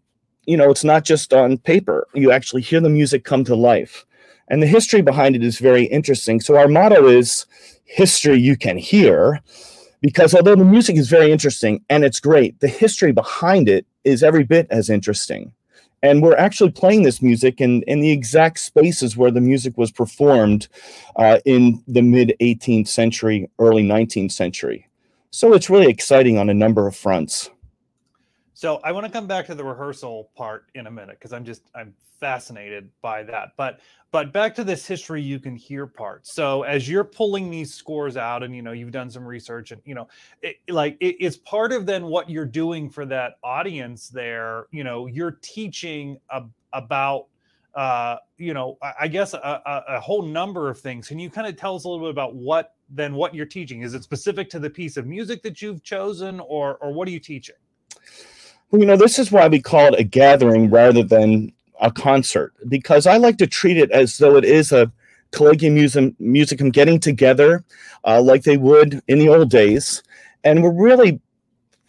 you 0.46 0.56
know, 0.56 0.70
it's 0.70 0.84
not 0.84 1.04
just 1.04 1.32
on 1.32 1.56
paper, 1.58 2.06
you 2.14 2.32
actually 2.32 2.62
hear 2.62 2.80
the 2.80 2.90
music 2.90 3.24
come 3.24 3.44
to 3.44 3.54
life. 3.54 4.04
And 4.48 4.62
the 4.62 4.66
history 4.66 5.00
behind 5.00 5.36
it 5.36 5.44
is 5.44 5.58
very 5.58 5.84
interesting. 5.84 6.40
So, 6.40 6.56
our 6.56 6.66
motto 6.66 7.06
is 7.06 7.46
history 7.84 8.38
you 8.38 8.56
can 8.56 8.76
hear 8.76 9.40
because 10.00 10.34
although 10.34 10.56
the 10.56 10.64
music 10.64 10.96
is 10.96 11.08
very 11.08 11.30
interesting 11.30 11.84
and 11.88 12.04
it's 12.04 12.18
great, 12.18 12.58
the 12.58 12.68
history 12.68 13.12
behind 13.12 13.68
it 13.68 13.86
is 14.02 14.24
every 14.24 14.44
bit 14.44 14.66
as 14.70 14.90
interesting. 14.90 15.52
And 16.02 16.22
we're 16.22 16.36
actually 16.36 16.70
playing 16.70 17.02
this 17.02 17.20
music 17.20 17.60
in, 17.60 17.82
in 17.82 18.00
the 18.00 18.10
exact 18.10 18.58
spaces 18.58 19.16
where 19.16 19.30
the 19.30 19.40
music 19.40 19.76
was 19.76 19.90
performed 19.90 20.68
uh, 21.16 21.38
in 21.44 21.82
the 21.86 22.02
mid 22.02 22.34
18th 22.40 22.88
century, 22.88 23.50
early 23.58 23.82
19th 23.82 24.32
century. 24.32 24.88
So 25.30 25.52
it's 25.52 25.70
really 25.70 25.88
exciting 25.88 26.38
on 26.38 26.48
a 26.48 26.54
number 26.54 26.86
of 26.86 26.96
fronts. 26.96 27.50
So 28.60 28.78
I 28.84 28.92
want 28.92 29.06
to 29.06 29.10
come 29.10 29.26
back 29.26 29.46
to 29.46 29.54
the 29.54 29.64
rehearsal 29.64 30.28
part 30.36 30.66
in 30.74 30.86
a 30.86 30.90
minute 30.90 31.16
because 31.18 31.32
I'm 31.32 31.46
just 31.46 31.62
I'm 31.74 31.94
fascinated 32.20 32.90
by 33.00 33.22
that. 33.22 33.52
But 33.56 33.80
but 34.12 34.34
back 34.34 34.54
to 34.56 34.64
this 34.64 34.86
history 34.86 35.22
you 35.22 35.40
can 35.40 35.56
hear 35.56 35.86
part. 35.86 36.26
So 36.26 36.64
as 36.64 36.86
you're 36.86 37.04
pulling 37.04 37.50
these 37.50 37.72
scores 37.72 38.18
out, 38.18 38.42
and 38.42 38.54
you 38.54 38.60
know 38.60 38.72
you've 38.72 38.92
done 38.92 39.08
some 39.08 39.24
research, 39.24 39.70
and 39.70 39.80
you 39.86 39.94
know, 39.94 40.08
it, 40.42 40.56
like 40.68 40.98
it, 41.00 41.16
it's 41.20 41.38
part 41.38 41.72
of 41.72 41.86
then 41.86 42.04
what 42.04 42.28
you're 42.28 42.44
doing 42.44 42.90
for 42.90 43.06
that 43.06 43.36
audience 43.42 44.10
there. 44.10 44.66
You 44.72 44.84
know, 44.84 45.06
you're 45.06 45.38
teaching 45.40 46.18
about 46.74 47.28
uh, 47.74 48.16
you 48.36 48.52
know, 48.52 48.76
I 49.00 49.08
guess 49.08 49.32
a, 49.32 49.38
a, 49.38 49.94
a, 49.94 50.00
whole 50.00 50.22
number 50.22 50.68
of 50.68 50.78
things. 50.78 51.08
Can 51.08 51.18
you 51.18 51.30
kind 51.30 51.46
of 51.46 51.56
tell 51.56 51.76
us 51.76 51.84
a 51.84 51.88
little 51.88 52.04
bit 52.04 52.10
about 52.10 52.34
what 52.34 52.74
then 52.90 53.14
what 53.14 53.34
you're 53.34 53.46
teaching? 53.46 53.80
Is 53.80 53.94
it 53.94 54.02
specific 54.02 54.50
to 54.50 54.58
the 54.58 54.68
piece 54.68 54.98
of 54.98 55.06
music 55.06 55.42
that 55.44 55.62
you've 55.62 55.82
chosen, 55.82 56.40
or 56.40 56.76
or 56.76 56.92
what 56.92 57.08
are 57.08 57.10
you 57.10 57.20
teaching? 57.20 57.54
You 58.72 58.86
know, 58.86 58.96
this 58.96 59.18
is 59.18 59.32
why 59.32 59.48
we 59.48 59.60
call 59.60 59.86
it 59.86 59.98
a 59.98 60.04
gathering 60.04 60.70
rather 60.70 61.02
than 61.02 61.52
a 61.80 61.90
concert, 61.90 62.52
because 62.68 63.06
I 63.06 63.16
like 63.16 63.36
to 63.38 63.46
treat 63.46 63.76
it 63.76 63.90
as 63.90 64.18
though 64.18 64.36
it 64.36 64.44
is 64.44 64.70
a 64.70 64.92
collegium 65.32 65.74
museum, 65.74 66.14
musicum 66.20 66.72
getting 66.72 67.00
together 67.00 67.64
uh, 68.04 68.20
like 68.22 68.44
they 68.44 68.56
would 68.56 69.02
in 69.08 69.18
the 69.18 69.28
old 69.28 69.50
days. 69.50 70.02
And 70.44 70.62
we're 70.62 70.72
really 70.72 71.20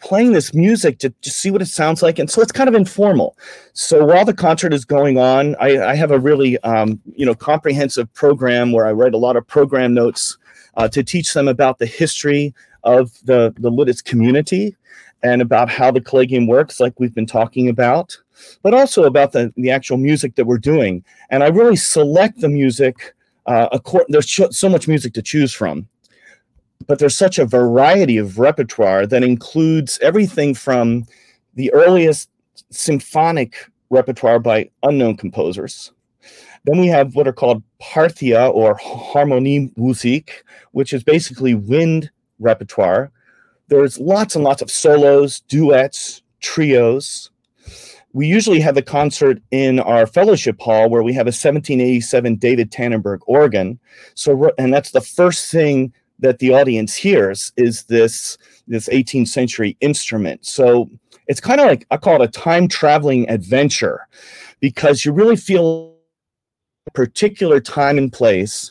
playing 0.00 0.32
this 0.32 0.52
music 0.52 0.98
to, 0.98 1.10
to 1.10 1.30
see 1.30 1.52
what 1.52 1.62
it 1.62 1.66
sounds 1.66 2.02
like. 2.02 2.18
And 2.18 2.28
so 2.28 2.42
it's 2.42 2.50
kind 2.50 2.68
of 2.68 2.74
informal. 2.74 3.36
So 3.74 4.04
while 4.04 4.24
the 4.24 4.34
concert 4.34 4.74
is 4.74 4.84
going 4.84 5.18
on, 5.18 5.54
I, 5.60 5.78
I 5.78 5.94
have 5.94 6.10
a 6.10 6.18
really, 6.18 6.58
um, 6.60 7.00
you 7.14 7.24
know, 7.24 7.34
comprehensive 7.34 8.12
program 8.12 8.72
where 8.72 8.86
I 8.86 8.92
write 8.92 9.14
a 9.14 9.18
lot 9.18 9.36
of 9.36 9.46
program 9.46 9.94
notes 9.94 10.36
uh, 10.76 10.88
to 10.88 11.04
teach 11.04 11.32
them 11.32 11.46
about 11.46 11.78
the 11.78 11.86
history 11.86 12.52
of 12.84 13.12
the, 13.24 13.54
the 13.58 13.70
Lititz 13.70 14.04
community 14.04 14.76
and 15.22 15.40
about 15.40 15.70
how 15.70 15.90
the 15.90 16.00
collegium 16.00 16.46
works, 16.46 16.80
like 16.80 16.98
we've 16.98 17.14
been 17.14 17.26
talking 17.26 17.68
about, 17.68 18.16
but 18.62 18.74
also 18.74 19.04
about 19.04 19.32
the, 19.32 19.52
the 19.56 19.70
actual 19.70 19.96
music 19.96 20.34
that 20.34 20.46
we're 20.46 20.58
doing. 20.58 21.04
And 21.30 21.44
I 21.44 21.48
really 21.48 21.76
select 21.76 22.40
the 22.40 22.48
music. 22.48 23.14
Uh, 23.46 23.68
accord- 23.72 24.06
there's 24.08 24.56
so 24.56 24.68
much 24.68 24.88
music 24.88 25.14
to 25.14 25.22
choose 25.22 25.52
from, 25.52 25.88
but 26.86 26.98
there's 26.98 27.16
such 27.16 27.38
a 27.38 27.44
variety 27.44 28.16
of 28.16 28.38
repertoire 28.38 29.06
that 29.06 29.22
includes 29.22 29.98
everything 30.02 30.54
from 30.54 31.06
the 31.54 31.72
earliest 31.72 32.28
symphonic 32.70 33.68
repertoire 33.90 34.38
by 34.38 34.70
unknown 34.82 35.16
composers. 35.16 35.92
Then 36.64 36.78
we 36.78 36.86
have 36.86 37.14
what 37.14 37.26
are 37.26 37.32
called 37.32 37.62
Parthia 37.80 38.52
or 38.52 38.78
Harmonie 38.78 39.76
Musik, 39.76 40.44
which 40.70 40.92
is 40.92 41.02
basically 41.02 41.54
wind 41.54 42.10
repertoire 42.42 43.10
there's 43.72 43.98
lots 43.98 44.34
and 44.34 44.44
lots 44.44 44.60
of 44.60 44.70
solos, 44.70 45.40
duets, 45.48 46.22
trios. 46.40 47.30
We 48.12 48.26
usually 48.26 48.60
have 48.60 48.76
a 48.76 48.82
concert 48.82 49.40
in 49.50 49.80
our 49.80 50.06
fellowship 50.06 50.60
hall 50.60 50.90
where 50.90 51.02
we 51.02 51.14
have 51.14 51.26
a 51.26 51.32
1787 51.32 52.36
David 52.36 52.70
Tannenberg 52.70 53.20
organ. 53.26 53.78
So, 54.14 54.52
and 54.58 54.74
that's 54.74 54.90
the 54.90 55.00
first 55.00 55.50
thing 55.50 55.94
that 56.18 56.38
the 56.38 56.52
audience 56.52 56.94
hears 56.94 57.52
is 57.56 57.84
this 57.84 58.36
this 58.68 58.88
18th 58.90 59.28
century 59.28 59.78
instrument. 59.80 60.44
So 60.44 60.90
it's 61.26 61.40
kind 61.40 61.58
of 61.58 61.66
like 61.66 61.86
I 61.90 61.96
call 61.96 62.20
it 62.20 62.28
a 62.28 62.28
time 62.28 62.68
traveling 62.68 63.26
adventure 63.30 64.06
because 64.60 65.06
you 65.06 65.12
really 65.12 65.36
feel 65.36 65.96
a 66.86 66.90
particular 66.90 67.58
time 67.58 67.96
and 67.96 68.12
place 68.12 68.70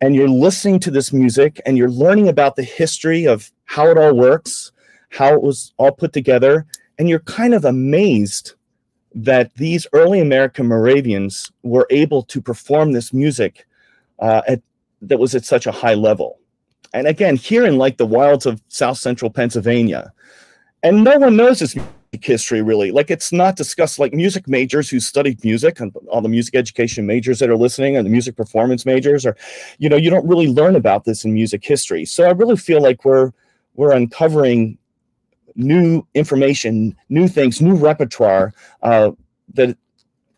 and 0.00 0.14
you're 0.14 0.28
listening 0.28 0.80
to 0.80 0.90
this 0.90 1.12
music 1.12 1.60
and 1.66 1.76
you're 1.76 1.90
learning 1.90 2.28
about 2.28 2.56
the 2.56 2.62
history 2.62 3.26
of 3.26 3.50
how 3.64 3.88
it 3.88 3.98
all 3.98 4.16
works, 4.16 4.72
how 5.10 5.34
it 5.34 5.42
was 5.42 5.72
all 5.76 5.92
put 5.92 6.12
together, 6.12 6.66
and 6.98 7.08
you're 7.08 7.20
kind 7.20 7.54
of 7.54 7.64
amazed 7.64 8.54
that 9.14 9.54
these 9.54 9.86
early 9.92 10.20
American 10.20 10.66
Moravians 10.66 11.50
were 11.62 11.86
able 11.90 12.22
to 12.22 12.40
perform 12.40 12.92
this 12.92 13.12
music 13.12 13.66
uh, 14.20 14.42
at, 14.46 14.62
that 15.02 15.18
was 15.18 15.34
at 15.34 15.44
such 15.44 15.66
a 15.66 15.72
high 15.72 15.94
level. 15.94 16.38
And 16.92 17.06
again, 17.06 17.36
here 17.36 17.64
in 17.64 17.78
like 17.78 17.96
the 17.96 18.06
wilds 18.06 18.46
of 18.46 18.62
South 18.68 18.98
Central 18.98 19.30
Pennsylvania, 19.30 20.12
and 20.82 21.04
no 21.04 21.18
one 21.18 21.36
knows 21.36 21.58
this 21.58 21.76
history 22.20 22.60
really. 22.60 22.90
Like 22.90 23.10
it's 23.10 23.32
not 23.32 23.56
discussed 23.56 23.98
like 23.98 24.12
music 24.12 24.48
majors 24.48 24.90
who 24.90 24.98
studied 24.98 25.44
music 25.44 25.78
and 25.80 25.94
all 26.08 26.20
the 26.20 26.28
music 26.28 26.54
education 26.56 27.06
majors 27.06 27.38
that 27.38 27.50
are 27.50 27.56
listening 27.56 27.96
and 27.96 28.04
the 28.04 28.10
music 28.10 28.36
performance 28.36 28.84
majors, 28.84 29.24
or 29.24 29.36
you 29.78 29.88
know, 29.88 29.96
you 29.96 30.10
don't 30.10 30.26
really 30.26 30.48
learn 30.48 30.76
about 30.76 31.04
this 31.04 31.24
in 31.24 31.32
music 31.32 31.64
history. 31.64 32.04
So 32.04 32.24
I 32.24 32.30
really 32.30 32.56
feel 32.56 32.82
like 32.82 33.04
we're 33.04 33.32
we're 33.74 33.92
uncovering 33.92 34.76
new 35.54 36.06
information, 36.14 36.96
new 37.08 37.28
things, 37.28 37.60
new 37.60 37.76
repertoire 37.76 38.52
uh, 38.82 39.12
that 39.54 39.76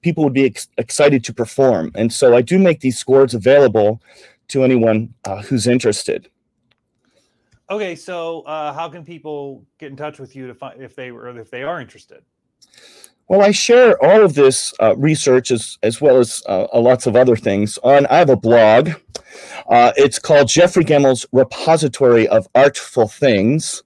people 0.02 0.24
would 0.24 0.32
be 0.34 0.44
ex- 0.44 0.68
excited 0.76 1.24
to 1.24 1.32
perform. 1.32 1.90
And 1.94 2.12
so 2.12 2.36
I 2.36 2.42
do 2.42 2.58
make 2.58 2.80
these 2.80 2.98
scores 2.98 3.34
available 3.34 4.02
to 4.48 4.62
anyone 4.62 5.14
uh, 5.24 5.42
who's 5.42 5.66
interested. 5.66 6.28
Okay, 7.70 7.94
so 7.94 8.42
uh, 8.42 8.72
how 8.72 8.88
can 8.88 9.04
people 9.04 9.64
get 9.78 9.90
in 9.90 9.96
touch 9.96 10.18
with 10.18 10.36
you 10.36 10.46
to 10.46 10.54
find 10.54 10.82
if 10.82 10.94
they 10.94 11.10
or 11.10 11.28
if 11.38 11.50
they 11.50 11.62
are 11.62 11.80
interested? 11.80 12.22
Well, 13.28 13.40
I 13.40 13.52
share 13.52 14.02
all 14.04 14.22
of 14.22 14.34
this 14.34 14.74
uh, 14.80 14.94
research 14.96 15.50
as, 15.50 15.78
as 15.82 16.00
well 16.00 16.18
as 16.18 16.42
uh, 16.48 16.66
lots 16.74 17.06
of 17.06 17.16
other 17.16 17.36
things 17.36 17.78
on. 17.78 18.04
I 18.06 18.16
have 18.18 18.28
a 18.30 18.36
blog. 18.36 18.90
Uh, 19.70 19.92
it's 19.96 20.18
called 20.18 20.48
Jeffrey 20.48 20.84
Gemmell's 20.84 21.24
Repository 21.32 22.28
of 22.28 22.46
Artful 22.54 23.08
Things. 23.08 23.82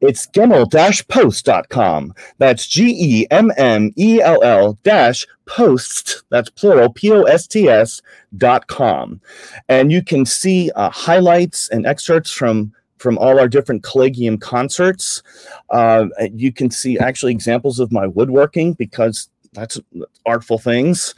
It's 0.00 0.26
gemmell-post.com. 0.28 2.14
That's 2.38 2.66
G 2.66 3.22
E 3.22 3.26
M 3.30 3.50
M 3.56 3.92
E 3.96 4.20
L 4.20 4.42
L 4.42 4.78
dash 4.84 5.26
post, 5.46 6.22
that's 6.30 6.50
plural, 6.50 6.92
P 6.92 7.10
O 7.10 7.22
S 7.22 7.46
T 7.46 7.68
S 7.68 8.00
dot 8.36 8.68
com. 8.68 9.20
And 9.68 9.90
you 9.90 10.02
can 10.04 10.24
see 10.24 10.70
uh, 10.76 10.90
highlights 10.90 11.68
and 11.70 11.86
excerpts 11.86 12.30
from 12.30 12.72
from 12.98 13.18
all 13.18 13.38
our 13.38 13.48
different 13.48 13.82
collegium 13.82 14.38
concerts. 14.38 15.22
Uh, 15.70 16.06
you 16.32 16.52
can 16.52 16.70
see 16.70 16.98
actually 16.98 17.32
examples 17.32 17.80
of 17.80 17.92
my 17.92 18.06
woodworking 18.06 18.74
because 18.74 19.28
that's 19.52 19.80
artful 20.26 20.58
things. 20.58 21.14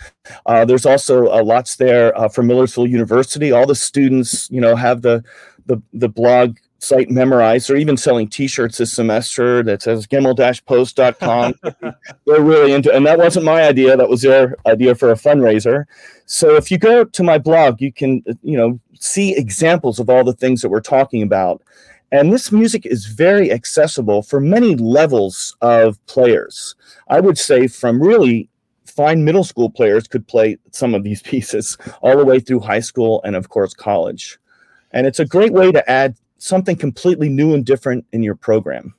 Uh, 0.46 0.64
there's 0.64 0.86
also 0.86 1.26
uh, 1.26 1.42
lots 1.42 1.76
there 1.76 2.16
uh, 2.16 2.28
from 2.28 2.46
Millersville 2.46 2.86
University. 2.86 3.52
All 3.52 3.66
the 3.66 3.74
students, 3.74 4.48
you 4.50 4.60
know, 4.60 4.76
have 4.76 5.02
the 5.02 5.24
the, 5.66 5.80
the 5.92 6.08
blog 6.08 6.56
site 6.78 7.10
memorized. 7.10 7.68
They're 7.68 7.76
even 7.76 7.96
selling 7.96 8.28
T-shirts 8.28 8.78
this 8.78 8.92
semester 8.92 9.62
that 9.62 9.82
says 9.82 10.06
gemmell-post.com. 10.06 11.54
They're 12.26 12.40
really 12.40 12.72
into, 12.72 12.92
and 12.92 13.06
that 13.06 13.18
wasn't 13.18 13.44
my 13.44 13.62
idea. 13.62 13.96
That 13.96 14.08
was 14.08 14.22
their 14.22 14.56
idea 14.66 14.94
for 14.94 15.10
a 15.10 15.14
fundraiser. 15.14 15.84
So 16.26 16.56
if 16.56 16.70
you 16.70 16.78
go 16.78 17.04
to 17.04 17.22
my 17.22 17.38
blog, 17.38 17.80
you 17.80 17.92
can, 17.92 18.22
you 18.42 18.56
know, 18.56 18.80
see 19.00 19.36
examples 19.36 19.98
of 19.98 20.08
all 20.08 20.22
the 20.22 20.32
things 20.32 20.62
that 20.62 20.68
we're 20.68 20.80
talking 20.80 21.22
about. 21.22 21.62
And 22.12 22.32
this 22.32 22.52
music 22.52 22.86
is 22.86 23.06
very 23.06 23.52
accessible 23.52 24.22
for 24.22 24.40
many 24.40 24.76
levels 24.76 25.56
of 25.60 26.04
players. 26.06 26.74
I 27.08 27.20
would 27.20 27.38
say 27.38 27.66
from 27.66 28.02
really 28.02 28.48
fine 28.84 29.24
middle 29.24 29.44
school 29.44 29.70
players 29.70 30.06
could 30.06 30.26
play 30.26 30.58
some 30.72 30.94
of 30.94 31.04
these 31.04 31.22
pieces 31.32 31.78
all 32.02 32.16
the 32.16 32.24
way 32.24 32.40
through 32.40 32.60
high 32.60 32.80
school 32.80 33.20
and, 33.24 33.36
of 33.36 33.48
course, 33.48 33.74
college. 33.74 34.38
And 34.92 35.06
it's 35.06 35.20
a 35.20 35.24
great 35.24 35.52
way 35.52 35.72
to 35.72 35.90
add 35.90 36.16
something 36.38 36.76
completely 36.76 37.28
new 37.28 37.54
and 37.54 37.64
different 37.64 38.04
in 38.12 38.22
your 38.22 38.34
program. 38.34 38.94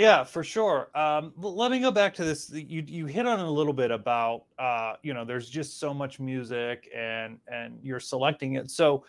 Yeah, 0.00 0.24
for 0.24 0.42
sure. 0.42 0.88
Um, 0.94 1.34
let 1.36 1.70
me 1.70 1.78
go 1.78 1.90
back 1.90 2.14
to 2.14 2.24
this. 2.24 2.50
You 2.50 2.82
you 2.86 3.04
hit 3.04 3.26
on 3.26 3.38
a 3.38 3.50
little 3.50 3.74
bit 3.74 3.90
about 3.90 4.44
uh, 4.58 4.94
you 5.02 5.12
know 5.12 5.26
there's 5.26 5.50
just 5.50 5.78
so 5.78 5.92
much 5.92 6.18
music 6.18 6.88
and 6.96 7.38
and 7.52 7.78
you're 7.82 8.00
selecting 8.00 8.54
it. 8.54 8.70
So 8.70 9.04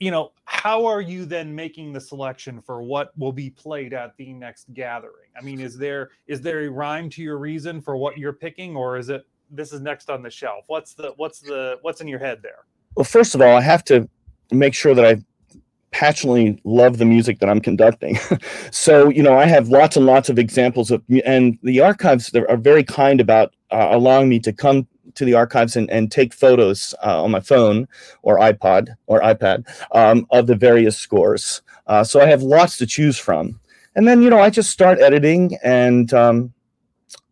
you 0.00 0.10
know, 0.10 0.32
how 0.46 0.86
are 0.86 1.02
you 1.02 1.26
then 1.26 1.54
making 1.54 1.92
the 1.92 2.00
selection 2.00 2.62
for 2.62 2.80
what 2.82 3.12
will 3.18 3.30
be 3.30 3.50
played 3.50 3.92
at 3.92 4.16
the 4.16 4.32
next 4.32 4.72
gathering? 4.72 5.28
I 5.38 5.44
mean, 5.44 5.60
is 5.60 5.76
there 5.76 6.08
is 6.26 6.40
there 6.40 6.60
a 6.60 6.70
rhyme 6.70 7.10
to 7.10 7.22
your 7.22 7.36
reason 7.36 7.82
for 7.82 7.98
what 7.98 8.16
you're 8.16 8.32
picking, 8.32 8.74
or 8.74 8.96
is 8.96 9.10
it 9.10 9.26
this 9.50 9.70
is 9.70 9.82
next 9.82 10.08
on 10.08 10.22
the 10.22 10.30
shelf? 10.30 10.64
What's 10.68 10.94
the 10.94 11.12
what's 11.18 11.40
the 11.40 11.76
what's 11.82 12.00
in 12.00 12.08
your 12.08 12.20
head 12.20 12.40
there? 12.42 12.64
Well, 12.94 13.04
first 13.04 13.34
of 13.34 13.42
all, 13.42 13.54
I 13.54 13.60
have 13.60 13.84
to 13.84 14.08
make 14.50 14.72
sure 14.72 14.94
that 14.94 15.04
I 15.04 15.22
passionately 15.96 16.60
love 16.64 16.98
the 16.98 17.06
music 17.06 17.38
that 17.38 17.48
I'm 17.48 17.60
conducting. 17.60 18.18
so, 18.70 19.08
you 19.08 19.22
know, 19.22 19.38
I 19.38 19.46
have 19.46 19.68
lots 19.68 19.96
and 19.96 20.04
lots 20.04 20.28
of 20.28 20.38
examples 20.38 20.90
of, 20.90 21.02
and 21.24 21.58
the 21.62 21.80
archives 21.80 22.30
are 22.34 22.58
very 22.58 22.84
kind 22.84 23.18
about 23.18 23.54
uh, 23.70 23.88
allowing 23.92 24.28
me 24.28 24.38
to 24.40 24.52
come 24.52 24.86
to 25.14 25.24
the 25.24 25.32
archives 25.32 25.74
and, 25.74 25.90
and 25.90 26.12
take 26.12 26.34
photos 26.34 26.94
uh, 27.02 27.22
on 27.24 27.30
my 27.30 27.40
phone 27.40 27.88
or 28.20 28.38
iPod 28.38 28.94
or 29.06 29.22
iPad 29.22 29.66
um, 29.92 30.26
of 30.32 30.46
the 30.48 30.54
various 30.54 30.98
scores. 30.98 31.62
Uh, 31.86 32.04
so 32.04 32.20
I 32.20 32.26
have 32.26 32.42
lots 32.42 32.76
to 32.76 32.86
choose 32.86 33.16
from. 33.16 33.58
And 33.94 34.06
then, 34.06 34.20
you 34.20 34.28
know, 34.28 34.40
I 34.40 34.50
just 34.50 34.68
start 34.68 35.00
editing 35.00 35.56
and 35.64 36.12
um, 36.12 36.52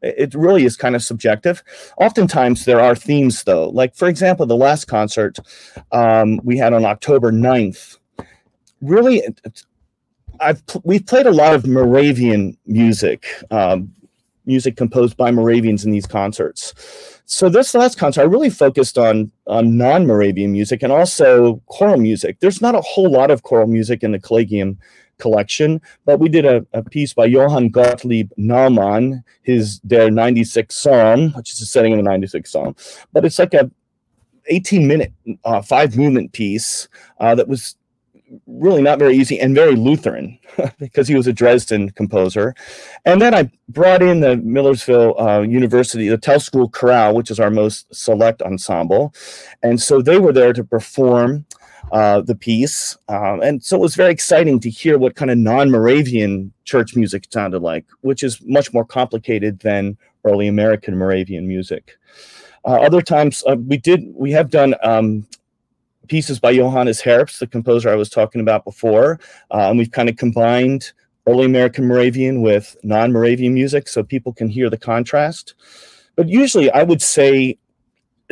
it 0.00 0.32
really 0.32 0.64
is 0.64 0.74
kind 0.74 0.96
of 0.96 1.02
subjective. 1.02 1.62
Oftentimes 1.98 2.64
there 2.64 2.80
are 2.80 2.94
themes 2.94 3.44
though. 3.44 3.68
Like 3.68 3.94
for 3.94 4.08
example, 4.08 4.46
the 4.46 4.56
last 4.56 4.86
concert 4.86 5.38
um, 5.92 6.40
we 6.42 6.56
had 6.56 6.72
on 6.72 6.86
October 6.86 7.30
9th. 7.30 7.98
Really, 8.84 9.22
I've 10.40 10.62
we've 10.82 11.06
played 11.06 11.26
a 11.26 11.30
lot 11.30 11.54
of 11.54 11.66
Moravian 11.66 12.58
music, 12.66 13.26
um, 13.50 13.94
music 14.44 14.76
composed 14.76 15.16
by 15.16 15.30
Moravians 15.30 15.86
in 15.86 15.90
these 15.90 16.06
concerts. 16.06 16.74
So 17.24 17.48
this 17.48 17.74
last 17.74 17.96
concert, 17.96 18.20
I 18.20 18.24
really 18.24 18.50
focused 18.50 18.98
on 18.98 19.32
on 19.46 19.78
non-Moravian 19.78 20.52
music 20.52 20.82
and 20.82 20.92
also 20.92 21.62
choral 21.66 21.96
music. 21.96 22.40
There's 22.40 22.60
not 22.60 22.74
a 22.74 22.82
whole 22.82 23.10
lot 23.10 23.30
of 23.30 23.42
choral 23.42 23.66
music 23.66 24.02
in 24.02 24.12
the 24.12 24.18
Collegium 24.18 24.78
collection, 25.16 25.80
but 26.04 26.20
we 26.20 26.28
did 26.28 26.44
a, 26.44 26.66
a 26.74 26.82
piece 26.82 27.14
by 27.14 27.24
Johann 27.24 27.70
Gottlieb 27.70 28.32
Naumann, 28.38 29.22
his 29.42 29.78
Der 29.80 30.10
96 30.10 30.76
Psalm, 30.76 31.32
which 31.32 31.52
is 31.52 31.60
a 31.62 31.66
setting 31.66 31.94
of 31.94 31.98
the 31.98 32.02
96 32.02 32.52
Psalm. 32.52 32.76
But 33.14 33.24
it's 33.24 33.38
like 33.38 33.54
a 33.54 33.70
18 34.46 34.86
minute, 34.86 35.12
uh, 35.44 35.62
five 35.62 35.96
movement 35.96 36.32
piece 36.32 36.88
uh, 37.18 37.34
that 37.34 37.48
was 37.48 37.76
really 38.46 38.82
not 38.82 38.98
very 38.98 39.16
easy 39.16 39.38
and 39.40 39.54
very 39.54 39.74
Lutheran 39.74 40.38
because 40.78 41.08
he 41.08 41.14
was 41.14 41.26
a 41.26 41.32
Dresden 41.32 41.90
composer. 41.90 42.54
And 43.04 43.20
then 43.20 43.34
I 43.34 43.50
brought 43.68 44.02
in 44.02 44.20
the 44.20 44.36
Millersville 44.38 45.18
uh, 45.18 45.40
University, 45.40 46.08
the 46.08 46.18
Tell 46.18 46.40
School 46.40 46.68
Chorale, 46.68 47.14
which 47.14 47.30
is 47.30 47.40
our 47.40 47.50
most 47.50 47.92
select 47.94 48.42
ensemble. 48.42 49.14
And 49.62 49.80
so 49.80 50.02
they 50.02 50.18
were 50.18 50.32
there 50.32 50.52
to 50.52 50.64
perform 50.64 51.46
uh, 51.92 52.20
the 52.20 52.34
piece. 52.34 52.96
Um, 53.08 53.40
and 53.42 53.62
so 53.62 53.76
it 53.76 53.80
was 53.80 53.94
very 53.94 54.10
exciting 54.12 54.60
to 54.60 54.70
hear 54.70 54.98
what 54.98 55.16
kind 55.16 55.30
of 55.30 55.38
non 55.38 55.70
Moravian 55.70 56.52
church 56.64 56.96
music 56.96 57.26
sounded 57.30 57.62
like, 57.62 57.86
which 58.00 58.22
is 58.22 58.40
much 58.44 58.72
more 58.72 58.84
complicated 58.84 59.60
than 59.60 59.96
early 60.24 60.48
American 60.48 60.96
Moravian 60.96 61.46
music. 61.46 61.96
Uh, 62.64 62.80
other 62.80 63.02
times 63.02 63.44
uh, 63.46 63.56
we 63.56 63.76
did, 63.76 64.02
we 64.14 64.30
have 64.32 64.50
done 64.50 64.74
um, 64.82 65.26
pieces 66.08 66.38
by 66.38 66.54
Johannes 66.54 67.02
Herbst, 67.02 67.38
the 67.38 67.46
composer 67.46 67.88
I 67.88 67.96
was 67.96 68.08
talking 68.08 68.40
about 68.40 68.64
before. 68.64 69.20
Uh, 69.50 69.68
and 69.70 69.78
we've 69.78 69.90
kind 69.90 70.08
of 70.08 70.16
combined 70.16 70.92
early 71.26 71.46
American 71.46 71.86
Moravian 71.86 72.42
with 72.42 72.76
non 72.82 73.12
Moravian 73.12 73.54
music 73.54 73.88
so 73.88 74.02
people 74.02 74.32
can 74.32 74.48
hear 74.48 74.68
the 74.68 74.78
contrast. 74.78 75.54
But 76.16 76.28
usually 76.28 76.70
I 76.70 76.82
would 76.82 77.02
say 77.02 77.58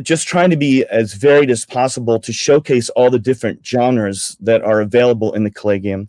just 0.03 0.27
trying 0.27 0.51
to 0.51 0.57
be 0.57 0.85
as 0.87 1.15
varied 1.15 1.51
as 1.51 1.65
possible 1.65 2.19
to 2.21 2.33
showcase 2.33 2.89
all 2.91 3.11
the 3.11 3.19
different 3.19 3.65
genres 3.67 4.37
that 4.41 4.63
are 4.63 4.81
available 4.81 5.35
in 5.35 5.45
the 5.45 5.51
Collegium. 5.51 6.09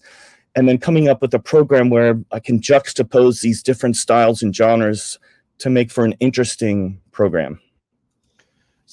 And 0.56 0.70
then 0.70 0.78
coming 0.78 1.10
up 1.10 1.22
with 1.22 1.34
a 1.34 1.40
program 1.40 1.90
where 1.90 2.20
I 2.32 2.40
can 2.40 2.60
juxtapose 2.60 3.42
these 3.42 3.64
different 3.64 3.98
styles 3.98 4.42
and 4.42 4.56
genres 4.56 5.20
to 5.60 5.70
make 5.70 5.92
for 5.92 6.06
an 6.06 6.14
interesting 6.20 7.02
program. 7.12 7.60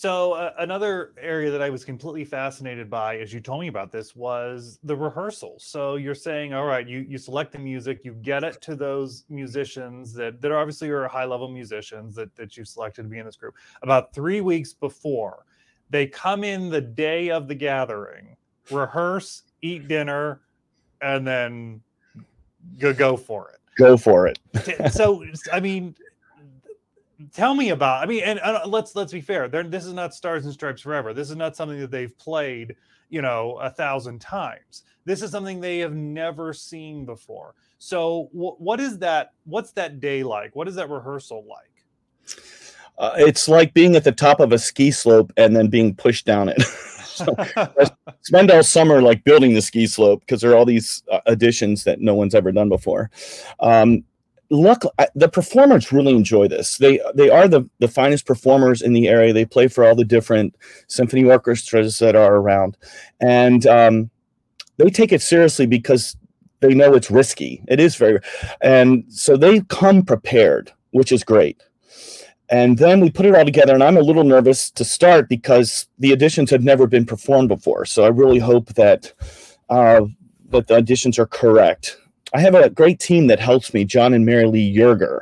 So 0.01 0.33
uh, 0.33 0.55
another 0.61 1.13
area 1.21 1.51
that 1.51 1.61
I 1.61 1.69
was 1.69 1.85
completely 1.85 2.25
fascinated 2.25 2.89
by, 2.89 3.19
as 3.19 3.35
you 3.35 3.41
told 3.41 3.61
me 3.61 3.69
about 3.69 3.93
this, 3.93 4.17
was 4.17 4.79
the 4.83 4.97
rehearsals. 4.97 5.63
So 5.63 5.97
you're 5.97 6.15
saying, 6.15 6.55
all 6.55 6.65
right, 6.65 6.89
you 6.89 7.01
you 7.01 7.19
select 7.19 7.53
the 7.53 7.59
music, 7.59 8.03
you 8.03 8.15
get 8.15 8.43
it 8.43 8.63
to 8.63 8.75
those 8.75 9.27
musicians 9.29 10.15
that 10.15 10.41
that 10.41 10.53
obviously 10.53 10.89
are 10.89 11.07
high 11.07 11.27
level 11.27 11.49
musicians 11.49 12.15
that 12.15 12.35
that 12.37 12.57
you 12.57 12.65
selected 12.65 13.03
to 13.03 13.09
be 13.11 13.19
in 13.19 13.27
this 13.27 13.37
group. 13.37 13.57
About 13.83 14.15
three 14.15 14.41
weeks 14.41 14.73
before, 14.73 15.45
they 15.91 16.07
come 16.07 16.45
in 16.45 16.71
the 16.71 16.81
day 16.81 17.29
of 17.29 17.47
the 17.47 17.55
gathering, 17.55 18.39
rehearse, 18.71 19.43
eat 19.61 19.87
dinner, 19.87 20.41
and 21.03 21.27
then 21.27 21.83
go 22.79 22.95
go 22.95 23.19
for 23.19 23.51
it. 23.51 23.61
Go 23.77 23.99
for 23.99 24.27
it. 24.27 24.39
so 24.95 25.23
I 25.53 25.61
mean, 25.61 25.95
tell 27.33 27.55
me 27.55 27.71
about 27.71 28.03
i 28.03 28.07
mean 28.07 28.23
and 28.25 28.41
uh, 28.41 28.63
let's 28.67 28.95
let's 28.95 29.13
be 29.13 29.21
fair 29.21 29.49
They're, 29.49 29.63
this 29.63 29.85
is 29.85 29.93
not 29.93 30.15
stars 30.15 30.45
and 30.45 30.55
stripes 30.55 30.83
forever 30.83 31.13
this 31.13 31.31
is 31.31 31.37
not 31.37 31.57
something 31.57 31.81
that 31.81 31.91
they've 31.91 32.17
played 32.19 32.77
you 33.11 33.21
know 33.21 33.59
a 33.61 33.69
thousand 33.69 34.21
times. 34.21 34.85
This 35.05 35.23
is 35.23 35.31
something 35.31 35.61
they 35.61 35.79
have 35.79 35.95
never 35.95 36.55
seen 36.55 37.05
before. 37.05 37.55
So 37.79 38.29
what 38.33 38.81
is 38.81 38.99
that 38.99 39.33
what's 39.45 39.73
that 39.73 40.01
day 40.01 40.23
like? 40.23 40.57
What 40.57 40.69
is 40.69 40.77
that 40.77 40.89
rehearsal 40.89 41.45
like? 41.49 42.39
Uh, 42.99 43.15
it's 43.17 43.49
like 43.49 43.73
being 43.75 43.97
at 43.97 44.05
the 44.05 44.13
top 44.13 44.41
of 44.41 44.53
a 44.53 44.59
ski 44.59 44.91
slope 44.91 45.33
and 45.37 45.57
then 45.57 45.69
being 45.69 45.95
pushed 45.95 46.25
down 46.25 46.49
it. 46.49 46.63
So 47.11 47.35
spend 48.23 48.51
all 48.51 48.63
summer 48.63 49.03
like 49.03 49.25
building 49.25 49.53
the 49.53 49.61
ski 49.61 49.87
slope 49.87 50.21
because 50.21 50.41
there 50.41 50.53
are 50.53 50.57
all 50.57 50.65
these 50.65 51.03
uh, 51.13 51.21
additions 51.27 51.85
that 51.85 52.01
no 52.01 52.15
one's 52.15 52.35
ever 52.35 52.51
done 52.51 52.71
before. 52.71 53.11
Um, 53.59 54.05
look 54.51 54.83
the 55.15 55.29
performers 55.29 55.93
really 55.93 56.15
enjoy 56.15 56.49
this. 56.49 56.77
They 56.77 57.01
they 57.15 57.31
are 57.31 57.49
the 57.49 57.69
the 57.79 57.89
finest 57.89 58.27
performers 58.27 58.83
in 58.83 58.93
the 58.93 59.09
area. 59.09 59.33
They 59.33 59.45
play 59.45 59.69
for 59.69 59.85
all 59.85 59.95
the 59.95 60.05
different 60.05 60.57
symphony 60.89 61.25
orchestras 61.25 61.99
that 62.01 62.17
are 62.17 62.37
around. 62.37 62.77
And 63.21 63.67
um, 63.67 64.11
they 64.77 64.91
take 64.91 65.13
it 65.13 65.23
seriously 65.23 65.67
because 65.67 66.17
they 66.61 66.75
know 66.75 66.95
it's 66.95 67.11
risky. 67.11 67.63
It 67.69 67.81
is 67.81 67.97
very 67.97 68.21
and 68.61 69.05
so 69.09 69.37
they 69.37 69.61
come 69.63 70.03
prepared 70.05 70.73
which 70.93 71.13
is 71.13 71.23
great. 71.23 71.63
And 72.53 72.79
then 72.79 72.99
we 72.99 73.13
put 73.13 73.27
it 73.27 73.35
all 73.37 73.45
together 73.45 73.75
and 73.75 73.83
i'm 73.83 73.97
a 73.97 74.03
little 74.03 74.25
nervous 74.25 74.71
to 74.73 74.85
start 74.85 75.29
because 75.29 75.87
the 76.01 76.11
auditions 76.11 76.51
have 76.51 76.65
never 76.65 76.89
been 76.89 77.07
performed 77.07 77.49
before. 77.49 77.85
So 77.85 78.03
i 78.05 78.09
really 78.09 78.41
hope 78.41 78.75
that 78.75 79.13
uh, 79.69 80.03
that 80.49 80.67
the 80.67 80.83
auditions 80.83 81.17
are 81.17 81.27
correct 81.27 81.97
I 82.33 82.41
have 82.41 82.55
a 82.55 82.71
great 82.71 83.01
team 83.01 83.27
that 83.27 83.41
helps 83.41 83.75
me, 83.75 83.85
John 83.85 84.15
and 84.15 84.25
Mary 84.25 84.47
Lee 84.47 84.75
Yerger, 84.75 85.21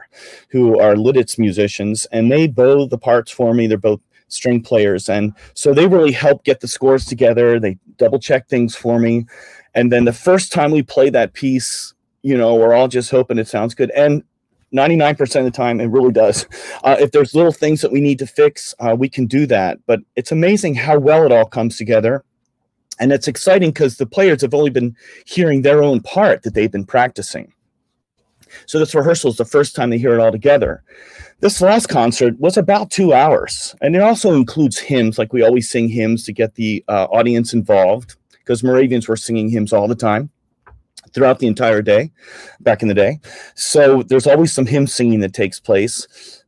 who 0.50 0.78
are 0.78 0.94
Lititz 0.94 1.38
musicians, 1.38 2.06
and 2.06 2.30
they 2.30 2.46
bow 2.46 2.86
the 2.86 2.98
parts 2.98 3.30
for 3.30 3.54
me. 3.54 3.66
They're 3.66 3.78
both 3.78 4.00
string 4.28 4.62
players. 4.62 5.08
And 5.08 5.32
so 5.54 5.72
they 5.72 5.86
really 5.86 6.12
help 6.12 6.44
get 6.44 6.60
the 6.60 6.68
scores 6.68 7.06
together. 7.06 7.58
They 7.58 7.78
double 7.96 8.18
check 8.18 8.48
things 8.48 8.76
for 8.76 8.98
me. 8.98 9.26
And 9.74 9.90
then 9.90 10.04
the 10.04 10.12
first 10.12 10.52
time 10.52 10.70
we 10.70 10.82
play 10.82 11.10
that 11.10 11.32
piece, 11.32 11.94
you 12.22 12.36
know, 12.36 12.54
we're 12.54 12.74
all 12.74 12.88
just 12.88 13.10
hoping 13.10 13.38
it 13.38 13.48
sounds 13.48 13.74
good. 13.74 13.90
And 13.92 14.22
99% 14.74 15.20
of 15.36 15.44
the 15.44 15.50
time, 15.50 15.80
it 15.80 15.86
really 15.86 16.12
does. 16.12 16.46
Uh, 16.84 16.96
if 17.00 17.10
there's 17.10 17.34
little 17.34 17.52
things 17.52 17.80
that 17.80 17.90
we 17.90 18.00
need 18.00 18.20
to 18.20 18.26
fix, 18.26 18.72
uh, 18.78 18.94
we 18.96 19.08
can 19.08 19.26
do 19.26 19.46
that. 19.46 19.78
But 19.86 19.98
it's 20.14 20.30
amazing 20.30 20.76
how 20.76 20.96
well 20.96 21.24
it 21.24 21.32
all 21.32 21.44
comes 21.44 21.76
together 21.76 22.24
and 23.00 23.12
it's 23.12 23.28
exciting 23.28 23.70
because 23.70 23.96
the 23.96 24.06
players 24.06 24.42
have 24.42 24.54
only 24.54 24.70
been 24.70 24.96
hearing 25.26 25.62
their 25.62 25.82
own 25.82 26.00
part 26.00 26.42
that 26.42 26.54
they've 26.54 26.72
been 26.72 26.84
practicing. 26.86 27.52
So 28.66 28.78
this 28.78 28.94
rehearsal 28.94 29.30
is 29.30 29.36
the 29.36 29.44
first 29.44 29.76
time 29.76 29.90
they 29.90 29.98
hear 29.98 30.14
it 30.14 30.20
all 30.20 30.32
together. 30.32 30.82
This 31.40 31.60
last 31.60 31.86
concert 31.88 32.38
was 32.40 32.56
about 32.56 32.90
two 32.90 33.12
hours, 33.12 33.74
and 33.80 33.94
it 33.94 34.02
also 34.02 34.34
includes 34.34 34.78
hymns, 34.78 35.18
like 35.18 35.32
we 35.32 35.42
always 35.42 35.70
sing 35.70 35.88
hymns 35.88 36.24
to 36.24 36.32
get 36.32 36.54
the 36.54 36.84
uh, 36.88 37.04
audience 37.10 37.52
involved, 37.52 38.16
because 38.30 38.64
Moravians 38.64 39.06
were 39.06 39.16
singing 39.16 39.48
hymns 39.48 39.72
all 39.72 39.86
the 39.86 39.94
time 39.94 40.30
throughout 41.12 41.38
the 41.38 41.46
entire 41.46 41.82
day 41.82 42.10
back 42.60 42.82
in 42.82 42.88
the 42.88 42.94
day. 42.94 43.20
So 43.54 44.02
there's 44.02 44.26
always 44.26 44.52
some 44.52 44.66
hymn 44.66 44.86
singing 44.86 45.20
that 45.20 45.32
takes 45.32 45.60
place. 45.60 46.42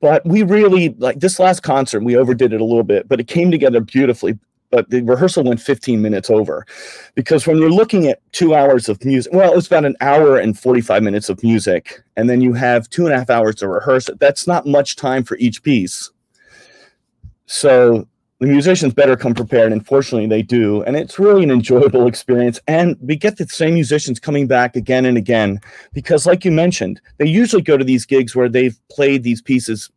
But 0.00 0.24
we 0.26 0.42
really 0.42 0.90
like 0.98 1.20
this 1.20 1.38
last 1.38 1.62
concert, 1.62 2.00
we 2.00 2.16
overdid 2.16 2.52
it 2.52 2.60
a 2.60 2.64
little 2.64 2.84
bit, 2.84 3.08
but 3.08 3.20
it 3.20 3.28
came 3.28 3.50
together 3.50 3.80
beautifully 3.80 4.38
but 4.74 4.90
the 4.90 5.02
rehearsal 5.02 5.44
went 5.44 5.60
15 5.60 6.02
minutes 6.02 6.30
over. 6.30 6.66
Because 7.14 7.46
when 7.46 7.58
you're 7.58 7.70
looking 7.70 8.08
at 8.08 8.20
two 8.32 8.56
hours 8.56 8.88
of 8.88 9.04
music 9.04 9.32
well 9.32 9.52
it 9.52 9.54
was 9.54 9.68
about 9.68 9.84
an 9.84 9.96
hour 10.00 10.36
and 10.36 10.58
45 10.58 11.00
minutes 11.00 11.28
of 11.28 11.40
music 11.44 12.02
and 12.16 12.28
then 12.28 12.40
you 12.40 12.54
have 12.54 12.90
two 12.90 13.06
and 13.06 13.14
a 13.14 13.18
half 13.18 13.30
hours 13.30 13.54
to 13.56 13.68
rehearse 13.68 14.10
that's 14.18 14.48
not 14.48 14.66
much 14.66 14.96
time 14.96 15.22
for 15.22 15.36
each 15.36 15.62
piece. 15.62 16.10
So 17.46 18.08
the 18.40 18.48
musicians 18.48 18.92
better 18.92 19.16
come 19.16 19.32
prepared 19.32 19.70
and 19.70 19.86
fortunately 19.86 20.26
they 20.26 20.42
do 20.42 20.82
and 20.82 20.96
it's 20.96 21.20
really 21.20 21.44
an 21.44 21.52
enjoyable 21.52 22.08
experience 22.08 22.58
and 22.66 22.96
we 23.00 23.14
get 23.14 23.36
the 23.36 23.46
same 23.46 23.74
musicians 23.74 24.18
coming 24.18 24.48
back 24.48 24.74
again 24.74 25.04
and 25.04 25.16
again 25.16 25.60
because 25.92 26.26
like 26.26 26.44
you 26.44 26.50
mentioned 26.50 27.00
they 27.18 27.26
usually 27.26 27.62
go 27.62 27.76
to 27.76 27.84
these 27.84 28.04
gigs 28.04 28.34
where 28.34 28.48
they've 28.48 28.76
played 28.90 29.22
these 29.22 29.40
pieces 29.40 29.88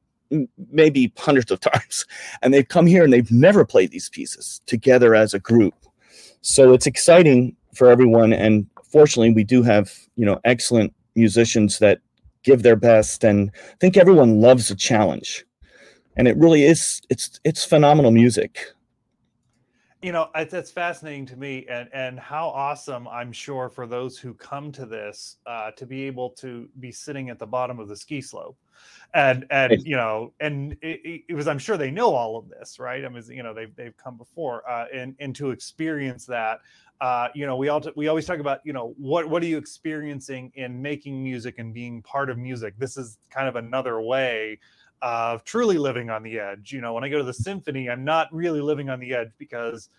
maybe 0.71 1.11
hundreds 1.17 1.51
of 1.51 1.59
times 1.59 2.05
and 2.41 2.53
they've 2.53 2.67
come 2.67 2.85
here 2.85 3.03
and 3.03 3.13
they've 3.13 3.31
never 3.31 3.65
played 3.65 3.91
these 3.91 4.09
pieces 4.09 4.61
together 4.65 5.15
as 5.15 5.33
a 5.33 5.39
group 5.39 5.73
So 6.41 6.73
it's 6.73 6.87
exciting 6.87 7.55
for 7.73 7.89
everyone. 7.89 8.33
And 8.33 8.65
fortunately, 8.83 9.33
we 9.33 9.43
do 9.43 9.63
have, 9.63 9.93
you 10.15 10.25
know, 10.25 10.39
excellent 10.45 10.93
musicians 11.15 11.79
that 11.79 11.99
give 12.43 12.63
their 12.63 12.77
best. 12.77 13.23
And 13.23 13.51
I 13.55 13.75
think 13.79 13.97
everyone 13.97 14.41
loves 14.41 14.71
a 14.71 14.75
challenge. 14.75 15.45
And 16.15 16.27
it 16.27 16.37
really 16.37 16.63
is, 16.63 17.01
it's, 17.09 17.39
it's 17.43 17.65
phenomenal 17.65 18.11
music 18.11 18.59
you 20.01 20.11
know 20.11 20.29
that's 20.49 20.69
fascinating 20.69 21.25
to 21.25 21.35
me 21.35 21.65
and 21.69 21.89
and 21.91 22.19
how 22.19 22.49
awesome 22.49 23.07
i'm 23.07 23.31
sure 23.31 23.67
for 23.67 23.87
those 23.87 24.17
who 24.17 24.33
come 24.35 24.71
to 24.71 24.85
this 24.85 25.37
uh, 25.47 25.71
to 25.71 25.85
be 25.85 26.03
able 26.03 26.29
to 26.29 26.69
be 26.79 26.91
sitting 26.91 27.29
at 27.29 27.39
the 27.39 27.47
bottom 27.47 27.79
of 27.79 27.87
the 27.87 27.95
ski 27.95 28.21
slope. 28.21 28.57
And 29.13 29.45
and 29.49 29.81
you 29.83 29.95
know 29.95 30.33
and 30.39 30.77
it, 30.81 31.23
it 31.27 31.33
was 31.33 31.47
i'm 31.47 31.57
sure 31.57 31.77
they 31.77 31.89
know 31.89 32.13
all 32.13 32.37
of 32.37 32.47
this 32.49 32.77
right? 32.77 33.03
I 33.03 33.09
mean 33.09 33.23
you 33.29 33.41
know 33.41 33.53
they've, 33.53 33.75
they've 33.75 33.97
come 33.97 34.17
before 34.17 34.69
uh, 34.69 34.85
and 34.93 35.15
and 35.19 35.35
to 35.37 35.49
experience 35.49 36.25
that 36.27 36.59
uh, 37.01 37.29
you 37.33 37.45
know 37.45 37.55
we 37.55 37.69
all 37.69 37.81
t- 37.81 37.91
we 37.95 38.07
always 38.07 38.25
talk 38.25 38.39
about 38.39 38.59
you 38.63 38.73
know 38.73 38.93
what 38.97 39.27
what 39.27 39.41
are 39.41 39.47
you 39.47 39.57
experiencing 39.57 40.51
in 40.55 40.79
making 40.79 41.23
music 41.23 41.57
and 41.57 41.73
being 41.73 42.01
part 42.03 42.29
of 42.29 42.37
music? 42.37 42.75
This 42.77 42.97
is 42.97 43.17
kind 43.31 43.47
of 43.47 43.55
another 43.55 44.01
way 44.01 44.59
of 45.01 45.43
truly 45.43 45.77
living 45.77 46.09
on 46.09 46.23
the 46.23 46.39
edge. 46.39 46.71
You 46.71 46.81
know, 46.81 46.93
when 46.93 47.03
I 47.03 47.09
go 47.09 47.17
to 47.17 47.23
the 47.23 47.33
symphony, 47.33 47.89
I'm 47.89 48.03
not 48.03 48.33
really 48.33 48.61
living 48.61 48.89
on 48.89 48.99
the 48.99 49.13
edge 49.13 49.31
because 49.37 49.89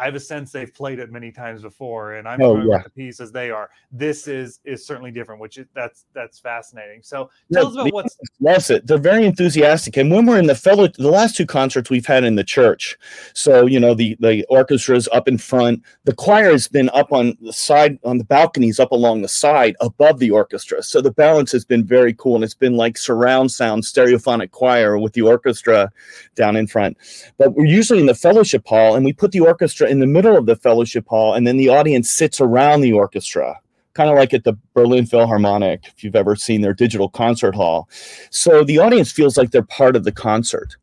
I 0.00 0.06
have 0.06 0.14
a 0.14 0.20
sense 0.20 0.50
they've 0.50 0.72
played 0.72 0.98
it 0.98 1.12
many 1.12 1.30
times 1.30 1.60
before, 1.60 2.14
and 2.14 2.26
I'm 2.26 2.40
oh, 2.40 2.56
yeah. 2.56 2.82
the 2.82 2.88
piece 2.90 3.20
as 3.20 3.30
they 3.32 3.50
are. 3.50 3.68
This 3.92 4.26
is 4.28 4.60
is 4.64 4.86
certainly 4.86 5.10
different, 5.10 5.42
which 5.42 5.58
is 5.58 5.66
that's 5.74 6.06
that's 6.14 6.38
fascinating. 6.38 7.02
So 7.02 7.28
tell 7.52 7.66
us 7.66 7.74
about 7.74 7.92
what's 7.92 8.16
loves 8.40 8.70
it. 8.70 8.86
They're 8.86 8.96
very 8.96 9.26
enthusiastic, 9.26 9.98
and 9.98 10.10
when 10.10 10.24
we're 10.24 10.38
in 10.38 10.46
the 10.46 10.54
fellow, 10.54 10.88
the 10.88 11.10
last 11.10 11.36
two 11.36 11.44
concerts 11.44 11.90
we've 11.90 12.06
had 12.06 12.24
in 12.24 12.36
the 12.36 12.44
church, 12.44 12.96
so 13.34 13.66
you 13.66 13.78
know 13.78 13.92
the 13.92 14.16
the 14.20 14.46
orchestra 14.48 14.96
is 14.96 15.06
up 15.12 15.28
in 15.28 15.36
front, 15.36 15.82
the 16.04 16.14
choir 16.14 16.50
has 16.50 16.66
been 16.66 16.88
up 16.94 17.12
on 17.12 17.36
the 17.42 17.52
side 17.52 17.98
on 18.02 18.16
the 18.16 18.24
balconies 18.24 18.80
up 18.80 18.92
along 18.92 19.20
the 19.20 19.28
side 19.28 19.76
above 19.82 20.18
the 20.18 20.30
orchestra, 20.30 20.82
so 20.82 21.02
the 21.02 21.12
balance 21.12 21.52
has 21.52 21.66
been 21.66 21.84
very 21.84 22.14
cool, 22.14 22.36
and 22.36 22.44
it's 22.44 22.54
been 22.54 22.76
like 22.76 22.96
surround 22.96 23.52
sound 23.52 23.82
stereophonic 23.82 24.50
choir 24.50 24.98
with 24.98 25.12
the 25.12 25.22
orchestra 25.22 25.92
down 26.36 26.56
in 26.56 26.66
front. 26.66 26.96
But 27.36 27.54
we're 27.54 27.66
usually 27.66 28.00
in 28.00 28.06
the 28.06 28.14
fellowship 28.14 28.66
hall, 28.66 28.94
and 28.94 29.04
we 29.04 29.12
put 29.12 29.32
the 29.32 29.40
orchestra 29.40 29.89
in 29.90 29.98
the 29.98 30.06
middle 30.06 30.36
of 30.36 30.46
the 30.46 30.56
fellowship 30.56 31.06
hall, 31.08 31.34
and 31.34 31.46
then 31.46 31.56
the 31.56 31.68
audience 31.68 32.08
sits 32.08 32.40
around 32.40 32.80
the 32.80 32.92
orchestra, 32.92 33.58
kind 33.94 34.08
of 34.08 34.16
like 34.16 34.32
at 34.32 34.44
the 34.44 34.56
Berlin 34.72 35.04
Philharmonic, 35.04 35.86
if 35.88 36.04
you've 36.04 36.16
ever 36.16 36.36
seen 36.36 36.60
their 36.60 36.72
digital 36.72 37.08
concert 37.08 37.54
hall. 37.54 37.88
So 38.30 38.64
the 38.64 38.78
audience 38.78 39.10
feels 39.10 39.36
like 39.36 39.50
they're 39.50 39.62
part 39.62 39.96
of 39.96 40.04
the 40.04 40.12
concert. 40.12 40.76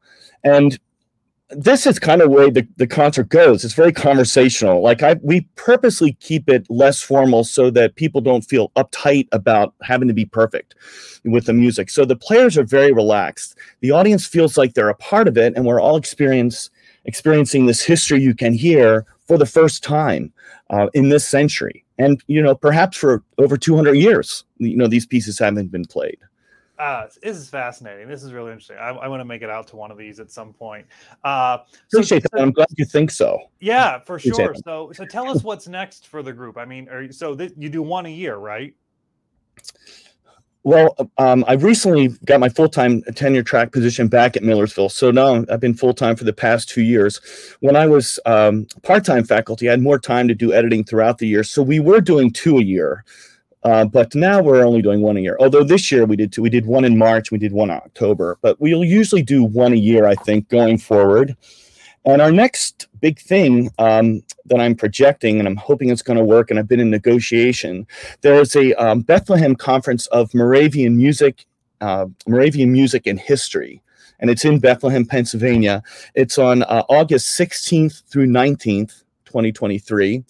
And 0.43 0.77
this 1.49 1.87
is 1.87 1.97
kind 1.97 2.21
of 2.21 2.29
where 2.29 2.51
the, 2.51 2.67
the 2.75 2.87
concert 2.87 3.29
goes. 3.29 3.63
It's 3.63 3.73
very 3.73 3.93
conversational. 3.93 4.81
Like 4.81 5.01
I 5.01 5.15
we 5.23 5.41
purposely 5.55 6.13
keep 6.19 6.49
it 6.49 6.69
less 6.69 7.01
formal 7.01 7.45
so 7.45 7.69
that 7.71 7.95
people 7.95 8.19
don't 8.19 8.41
feel 8.41 8.69
uptight 8.71 9.29
about 9.31 9.73
having 9.81 10.09
to 10.09 10.13
be 10.13 10.25
perfect 10.25 10.75
with 11.23 11.45
the 11.45 11.53
music. 11.53 11.89
So 11.89 12.03
the 12.03 12.17
players 12.17 12.57
are 12.57 12.65
very 12.65 12.91
relaxed. 12.91 13.57
The 13.79 13.91
audience 13.91 14.27
feels 14.27 14.57
like 14.57 14.73
they're 14.73 14.89
a 14.89 14.95
part 14.95 15.27
of 15.29 15.37
it 15.37 15.53
and 15.55 15.65
we're 15.65 15.79
all 15.79 15.95
experience 15.95 16.69
experiencing 17.07 17.65
this 17.65 17.81
history 17.81 18.21
you 18.21 18.35
can 18.35 18.53
hear 18.53 19.05
for 19.25 19.37
the 19.37 19.45
first 19.45 19.83
time 19.83 20.31
uh, 20.69 20.87
in 20.93 21.09
this 21.09 21.27
century. 21.27 21.83
And, 21.97 22.23
you 22.27 22.41
know, 22.41 22.53
perhaps 22.53 22.97
for 22.97 23.23
over 23.37 23.57
200 23.57 23.93
years, 23.93 24.43
you 24.57 24.77
know, 24.77 24.87
these 24.87 25.05
pieces 25.05 25.39
haven't 25.39 25.71
been 25.71 25.85
played. 25.85 26.19
Uh, 26.77 27.07
this 27.23 27.37
is 27.37 27.49
fascinating. 27.49 28.07
This 28.07 28.21
is 28.21 28.33
really 28.33 28.51
interesting. 28.51 28.77
I, 28.77 28.89
I 28.89 29.07
want 29.07 29.19
to 29.19 29.25
make 29.25 29.41
it 29.41 29.49
out 29.49 29.67
to 29.69 29.75
one 29.75 29.89
of 29.89 29.97
these 29.97 30.19
at 30.19 30.29
some 30.29 30.53
point. 30.53 30.85
Uh, 31.23 31.57
Appreciate 31.91 32.21
so, 32.21 32.29
that. 32.33 32.41
I'm 32.41 32.51
glad 32.51 32.67
you 32.77 32.85
think 32.85 33.09
so. 33.09 33.39
Yeah, 33.59 33.99
for 33.99 34.19
sure. 34.19 34.53
So, 34.63 34.91
so 34.93 35.05
tell 35.05 35.27
us 35.27 35.43
what's 35.43 35.67
next 35.67 36.07
for 36.07 36.21
the 36.21 36.33
group. 36.33 36.55
I 36.55 36.65
mean, 36.65 36.87
are, 36.89 37.11
so 37.11 37.35
th- 37.35 37.53
you 37.57 37.69
do 37.69 37.81
one 37.81 38.05
a 38.05 38.09
year, 38.09 38.35
right? 38.35 38.75
Well, 40.67 40.97
um, 41.17 41.45
I 41.47 41.53
recently 41.53 42.09
got 42.25 42.41
my 42.41 42.49
full 42.49 42.67
time 42.67 43.01
tenure 43.15 43.41
track 43.41 43.71
position 43.71 44.09
back 44.09 44.35
at 44.35 44.43
Millersville. 44.43 44.89
So 44.89 45.11
now 45.11 45.45
I've 45.49 45.61
been 45.61 45.73
full 45.73 45.93
time 45.93 46.17
for 46.17 46.25
the 46.25 46.33
past 46.33 46.67
two 46.67 46.81
years. 46.81 47.21
When 47.61 47.77
I 47.77 47.87
was 47.87 48.19
um, 48.25 48.67
part 48.83 49.05
time 49.05 49.23
faculty, 49.23 49.69
I 49.69 49.71
had 49.71 49.81
more 49.81 49.97
time 49.97 50.27
to 50.27 50.35
do 50.35 50.51
editing 50.51 50.83
throughout 50.83 51.19
the 51.19 51.27
year. 51.27 51.45
So 51.45 51.63
we 51.63 51.79
were 51.79 52.01
doing 52.01 52.33
two 52.33 52.57
a 52.57 52.61
year. 52.61 53.05
Uh, 53.63 53.85
but 53.85 54.13
now 54.13 54.41
we're 54.41 54.65
only 54.65 54.81
doing 54.81 55.01
one 55.01 55.15
a 55.15 55.21
year. 55.21 55.37
Although 55.39 55.63
this 55.63 55.89
year 55.89 56.03
we 56.03 56.17
did 56.17 56.33
two. 56.33 56.41
We 56.41 56.49
did 56.49 56.65
one 56.65 56.83
in 56.83 56.97
March, 56.97 57.31
we 57.31 57.37
did 57.37 57.53
one 57.53 57.69
in 57.69 57.77
October. 57.77 58.37
But 58.41 58.59
we'll 58.59 58.83
usually 58.83 59.23
do 59.23 59.45
one 59.45 59.71
a 59.71 59.77
year, 59.77 60.05
I 60.05 60.15
think, 60.15 60.49
going 60.49 60.79
forward. 60.79 61.37
And 62.05 62.21
our 62.21 62.31
next 62.31 62.87
big 63.01 63.19
thing 63.19 63.69
um, 63.79 64.23
that 64.45 64.59
I'm 64.59 64.75
projecting, 64.75 65.39
and 65.39 65.47
I'm 65.47 65.57
hoping 65.57 65.89
it's 65.89 66.01
going 66.01 66.17
to 66.17 66.23
work, 66.23 66.49
and 66.49 66.59
I've 66.59 66.67
been 66.67 66.79
in 66.79 66.89
negotiation. 66.89 67.85
There's 68.21 68.55
a 68.55 68.73
um, 68.75 69.01
Bethlehem 69.01 69.55
Conference 69.55 70.07
of 70.07 70.33
Moravian 70.33 70.95
Music, 70.95 71.45
uh, 71.81 72.05
Moravian 72.27 72.71
Music 72.71 73.07
and 73.07 73.19
History, 73.19 73.81
and 74.19 74.29
it's 74.29 74.45
in 74.45 74.59
Bethlehem, 74.59 75.05
Pennsylvania. 75.05 75.83
It's 76.15 76.37
on 76.37 76.63
uh, 76.63 76.83
August 76.89 77.37
16th 77.37 78.03
through 78.09 78.27
19th, 78.27 79.03
2023. 79.25 80.23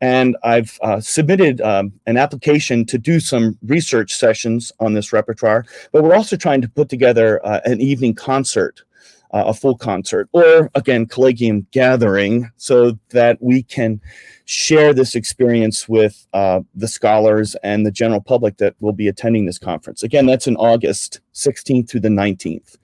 And 0.00 0.36
I've 0.44 0.78
uh, 0.82 1.00
submitted 1.00 1.60
um, 1.62 1.92
an 2.06 2.18
application 2.18 2.84
to 2.86 2.98
do 2.98 3.18
some 3.18 3.58
research 3.66 4.14
sessions 4.14 4.70
on 4.78 4.92
this 4.92 5.12
repertoire, 5.12 5.64
but 5.90 6.02
we're 6.04 6.14
also 6.14 6.36
trying 6.36 6.60
to 6.60 6.68
put 6.68 6.90
together 6.90 7.44
uh, 7.44 7.60
an 7.64 7.80
evening 7.80 8.14
concert 8.14 8.82
uh, 9.32 9.44
a 9.46 9.54
full 9.54 9.76
concert 9.76 10.28
or 10.32 10.70
again 10.74 11.06
collegium 11.06 11.66
gathering 11.70 12.50
so 12.56 12.98
that 13.10 13.36
we 13.40 13.62
can 13.62 14.00
share 14.44 14.92
this 14.94 15.14
experience 15.14 15.88
with 15.88 16.26
uh, 16.32 16.60
the 16.74 16.88
scholars 16.88 17.56
and 17.62 17.84
the 17.84 17.90
general 17.90 18.20
public 18.20 18.56
that 18.58 18.74
will 18.80 18.92
be 18.92 19.08
attending 19.08 19.46
this 19.46 19.58
conference 19.58 20.02
again 20.02 20.26
that's 20.26 20.46
in 20.46 20.56
august 20.56 21.20
16th 21.34 21.88
through 21.88 22.00
the 22.00 22.08
19th 22.08 22.76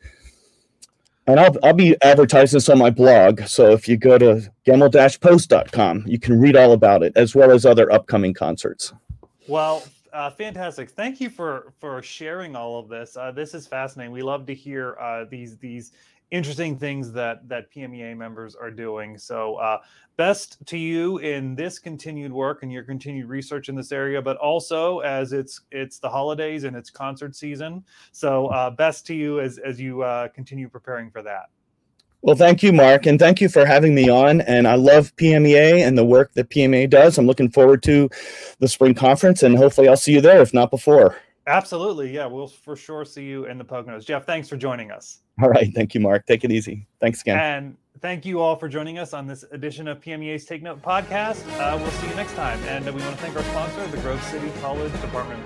and 1.27 1.39
I'll, 1.39 1.57
I'll 1.63 1.73
be 1.73 1.97
advertising 2.03 2.57
this 2.57 2.69
on 2.69 2.79
my 2.79 2.91
blog. 2.91 3.43
So 3.43 3.71
if 3.71 3.89
you 3.89 3.97
go 3.97 4.19
to 4.19 4.51
gemmell-post.com, 4.67 6.05
you 6.07 6.19
can 6.19 6.41
read 6.41 6.57
all 6.57 6.73
about 6.73 7.03
it, 7.03 7.13
as 7.17 7.35
well 7.35 7.53
as 7.53 7.65
other 7.65 7.93
upcoming 7.93 8.35
concerts. 8.35 8.93
Well, 9.47 9.85
uh, 10.13 10.31
fantastic. 10.31 10.91
Thank 10.91 11.21
you 11.21 11.31
for 11.31 11.73
for 11.81 12.03
sharing 12.03 12.55
all 12.55 12.79
of 12.79 12.89
this. 12.89 13.17
Uh, 13.17 13.33
this 13.33 13.55
is 13.55 13.67
fascinating. 13.67 14.13
We 14.13 14.23
love 14.23 14.47
to 14.47 14.55
hear 14.55 14.97
uh, 15.01 15.25
these 15.25 15.57
these 15.57 15.93
interesting 16.33 16.79
things 16.79 17.13
that 17.13 17.47
that 17.49 17.71
PMEA 17.71 18.17
members 18.17 18.57
are 18.57 18.71
doing. 18.71 19.17
So 19.19 19.57
uh, 19.57 19.79
best 20.17 20.65
to 20.67 20.79
you 20.79 21.19
in 21.19 21.55
this 21.55 21.79
continued 21.79 22.33
work 22.33 22.63
and 22.63 22.73
your 22.73 22.83
continued 22.83 23.29
research 23.29 23.69
in 23.69 23.77
this 23.77 23.93
area, 23.93 24.21
but 24.21 24.39
also 24.39 25.01
as 25.01 25.33
it's 25.33 25.61
it's 25.71 25.99
the 25.99 26.09
holidays 26.09 26.65
and 26.65 26.75
it's 26.75 26.91
concert 26.91 27.37
season. 27.37 27.85
So 28.11 28.47
uh, 28.49 28.71
best 28.71 29.07
to 29.07 29.15
you 29.15 29.41
as 29.41 29.59
as 29.59 29.81
you 29.81 30.03
uh, 30.03 30.29
continue 30.29 30.69
preparing 30.69 31.11
for 31.11 31.23
that. 31.23 31.51
Well, 32.23 32.37
thank 32.37 32.63
you, 32.63 32.73
Mark, 32.73 33.07
and 33.07 33.19
thank 33.19 33.41
you 33.41 33.49
for 33.49 33.67
having 33.67 33.97
me 33.97 34.09
on. 34.09 34.43
And 34.43 34.69
I 34.69 34.77
love 34.77 35.15
PMEA 35.17 35.85
and 35.85 35.99
the 35.99 36.05
work 36.05 36.33
that 36.35 36.51
PMEA 36.51 36.89
does. 36.89 37.19
I'm 37.19 37.27
looking 37.27 37.51
forward 37.51 37.83
to 37.83 38.09
the 38.61 38.69
spring 38.69 38.95
conference, 38.95 39.43
and 39.43 39.57
hopefully, 39.57 39.89
I'll 39.89 39.97
see 39.97 40.13
you 40.13 40.21
there, 40.21 40.41
if 40.41 40.55
not 40.55 40.71
before. 40.71 41.17
Absolutely. 41.47 42.13
Yeah, 42.13 42.27
we'll 42.27 42.49
for 42.49 42.77
sure 42.77 43.05
see 43.05 43.25
you 43.25 43.47
in 43.47 43.59
the 43.59 43.65
Poconos. 43.65 44.05
Jeff, 44.05 44.25
thanks 44.25 44.49
for 44.49 44.57
joining 44.57 44.91
us. 44.91 45.21
All 45.43 45.49
right. 45.49 45.73
Thank 45.75 45.95
you, 45.95 46.01
Mark. 46.01 46.27
Take 46.27 46.45
it 46.45 46.53
easy. 46.53 46.87
Thanks 47.01 47.21
again. 47.23 47.39
And 47.39 47.77
thank 48.01 48.25
you 48.25 48.41
all 48.41 48.55
for 48.57 48.69
joining 48.69 48.99
us 48.99 49.13
on 49.13 49.27
this 49.27 49.45
edition 49.51 49.89
of 49.89 50.01
PMEA's 50.01 50.45
Take 50.45 50.63
Note 50.63 50.83
podcast. 50.83 51.45
Uh, 51.59 51.77
we'll 51.79 51.91
see 51.91 52.09
you 52.09 52.15
next 52.15 52.35
time. 52.35 52.61
And 52.65 52.85
we 52.87 53.01
want 53.01 53.17
to 53.17 53.23
thank 53.23 53.37
our 53.37 53.43
sponsor, 53.43 53.87
the 53.89 53.99
Grove 54.03 54.23
City 54.25 54.51
College 54.61 54.93
Department 55.01 55.43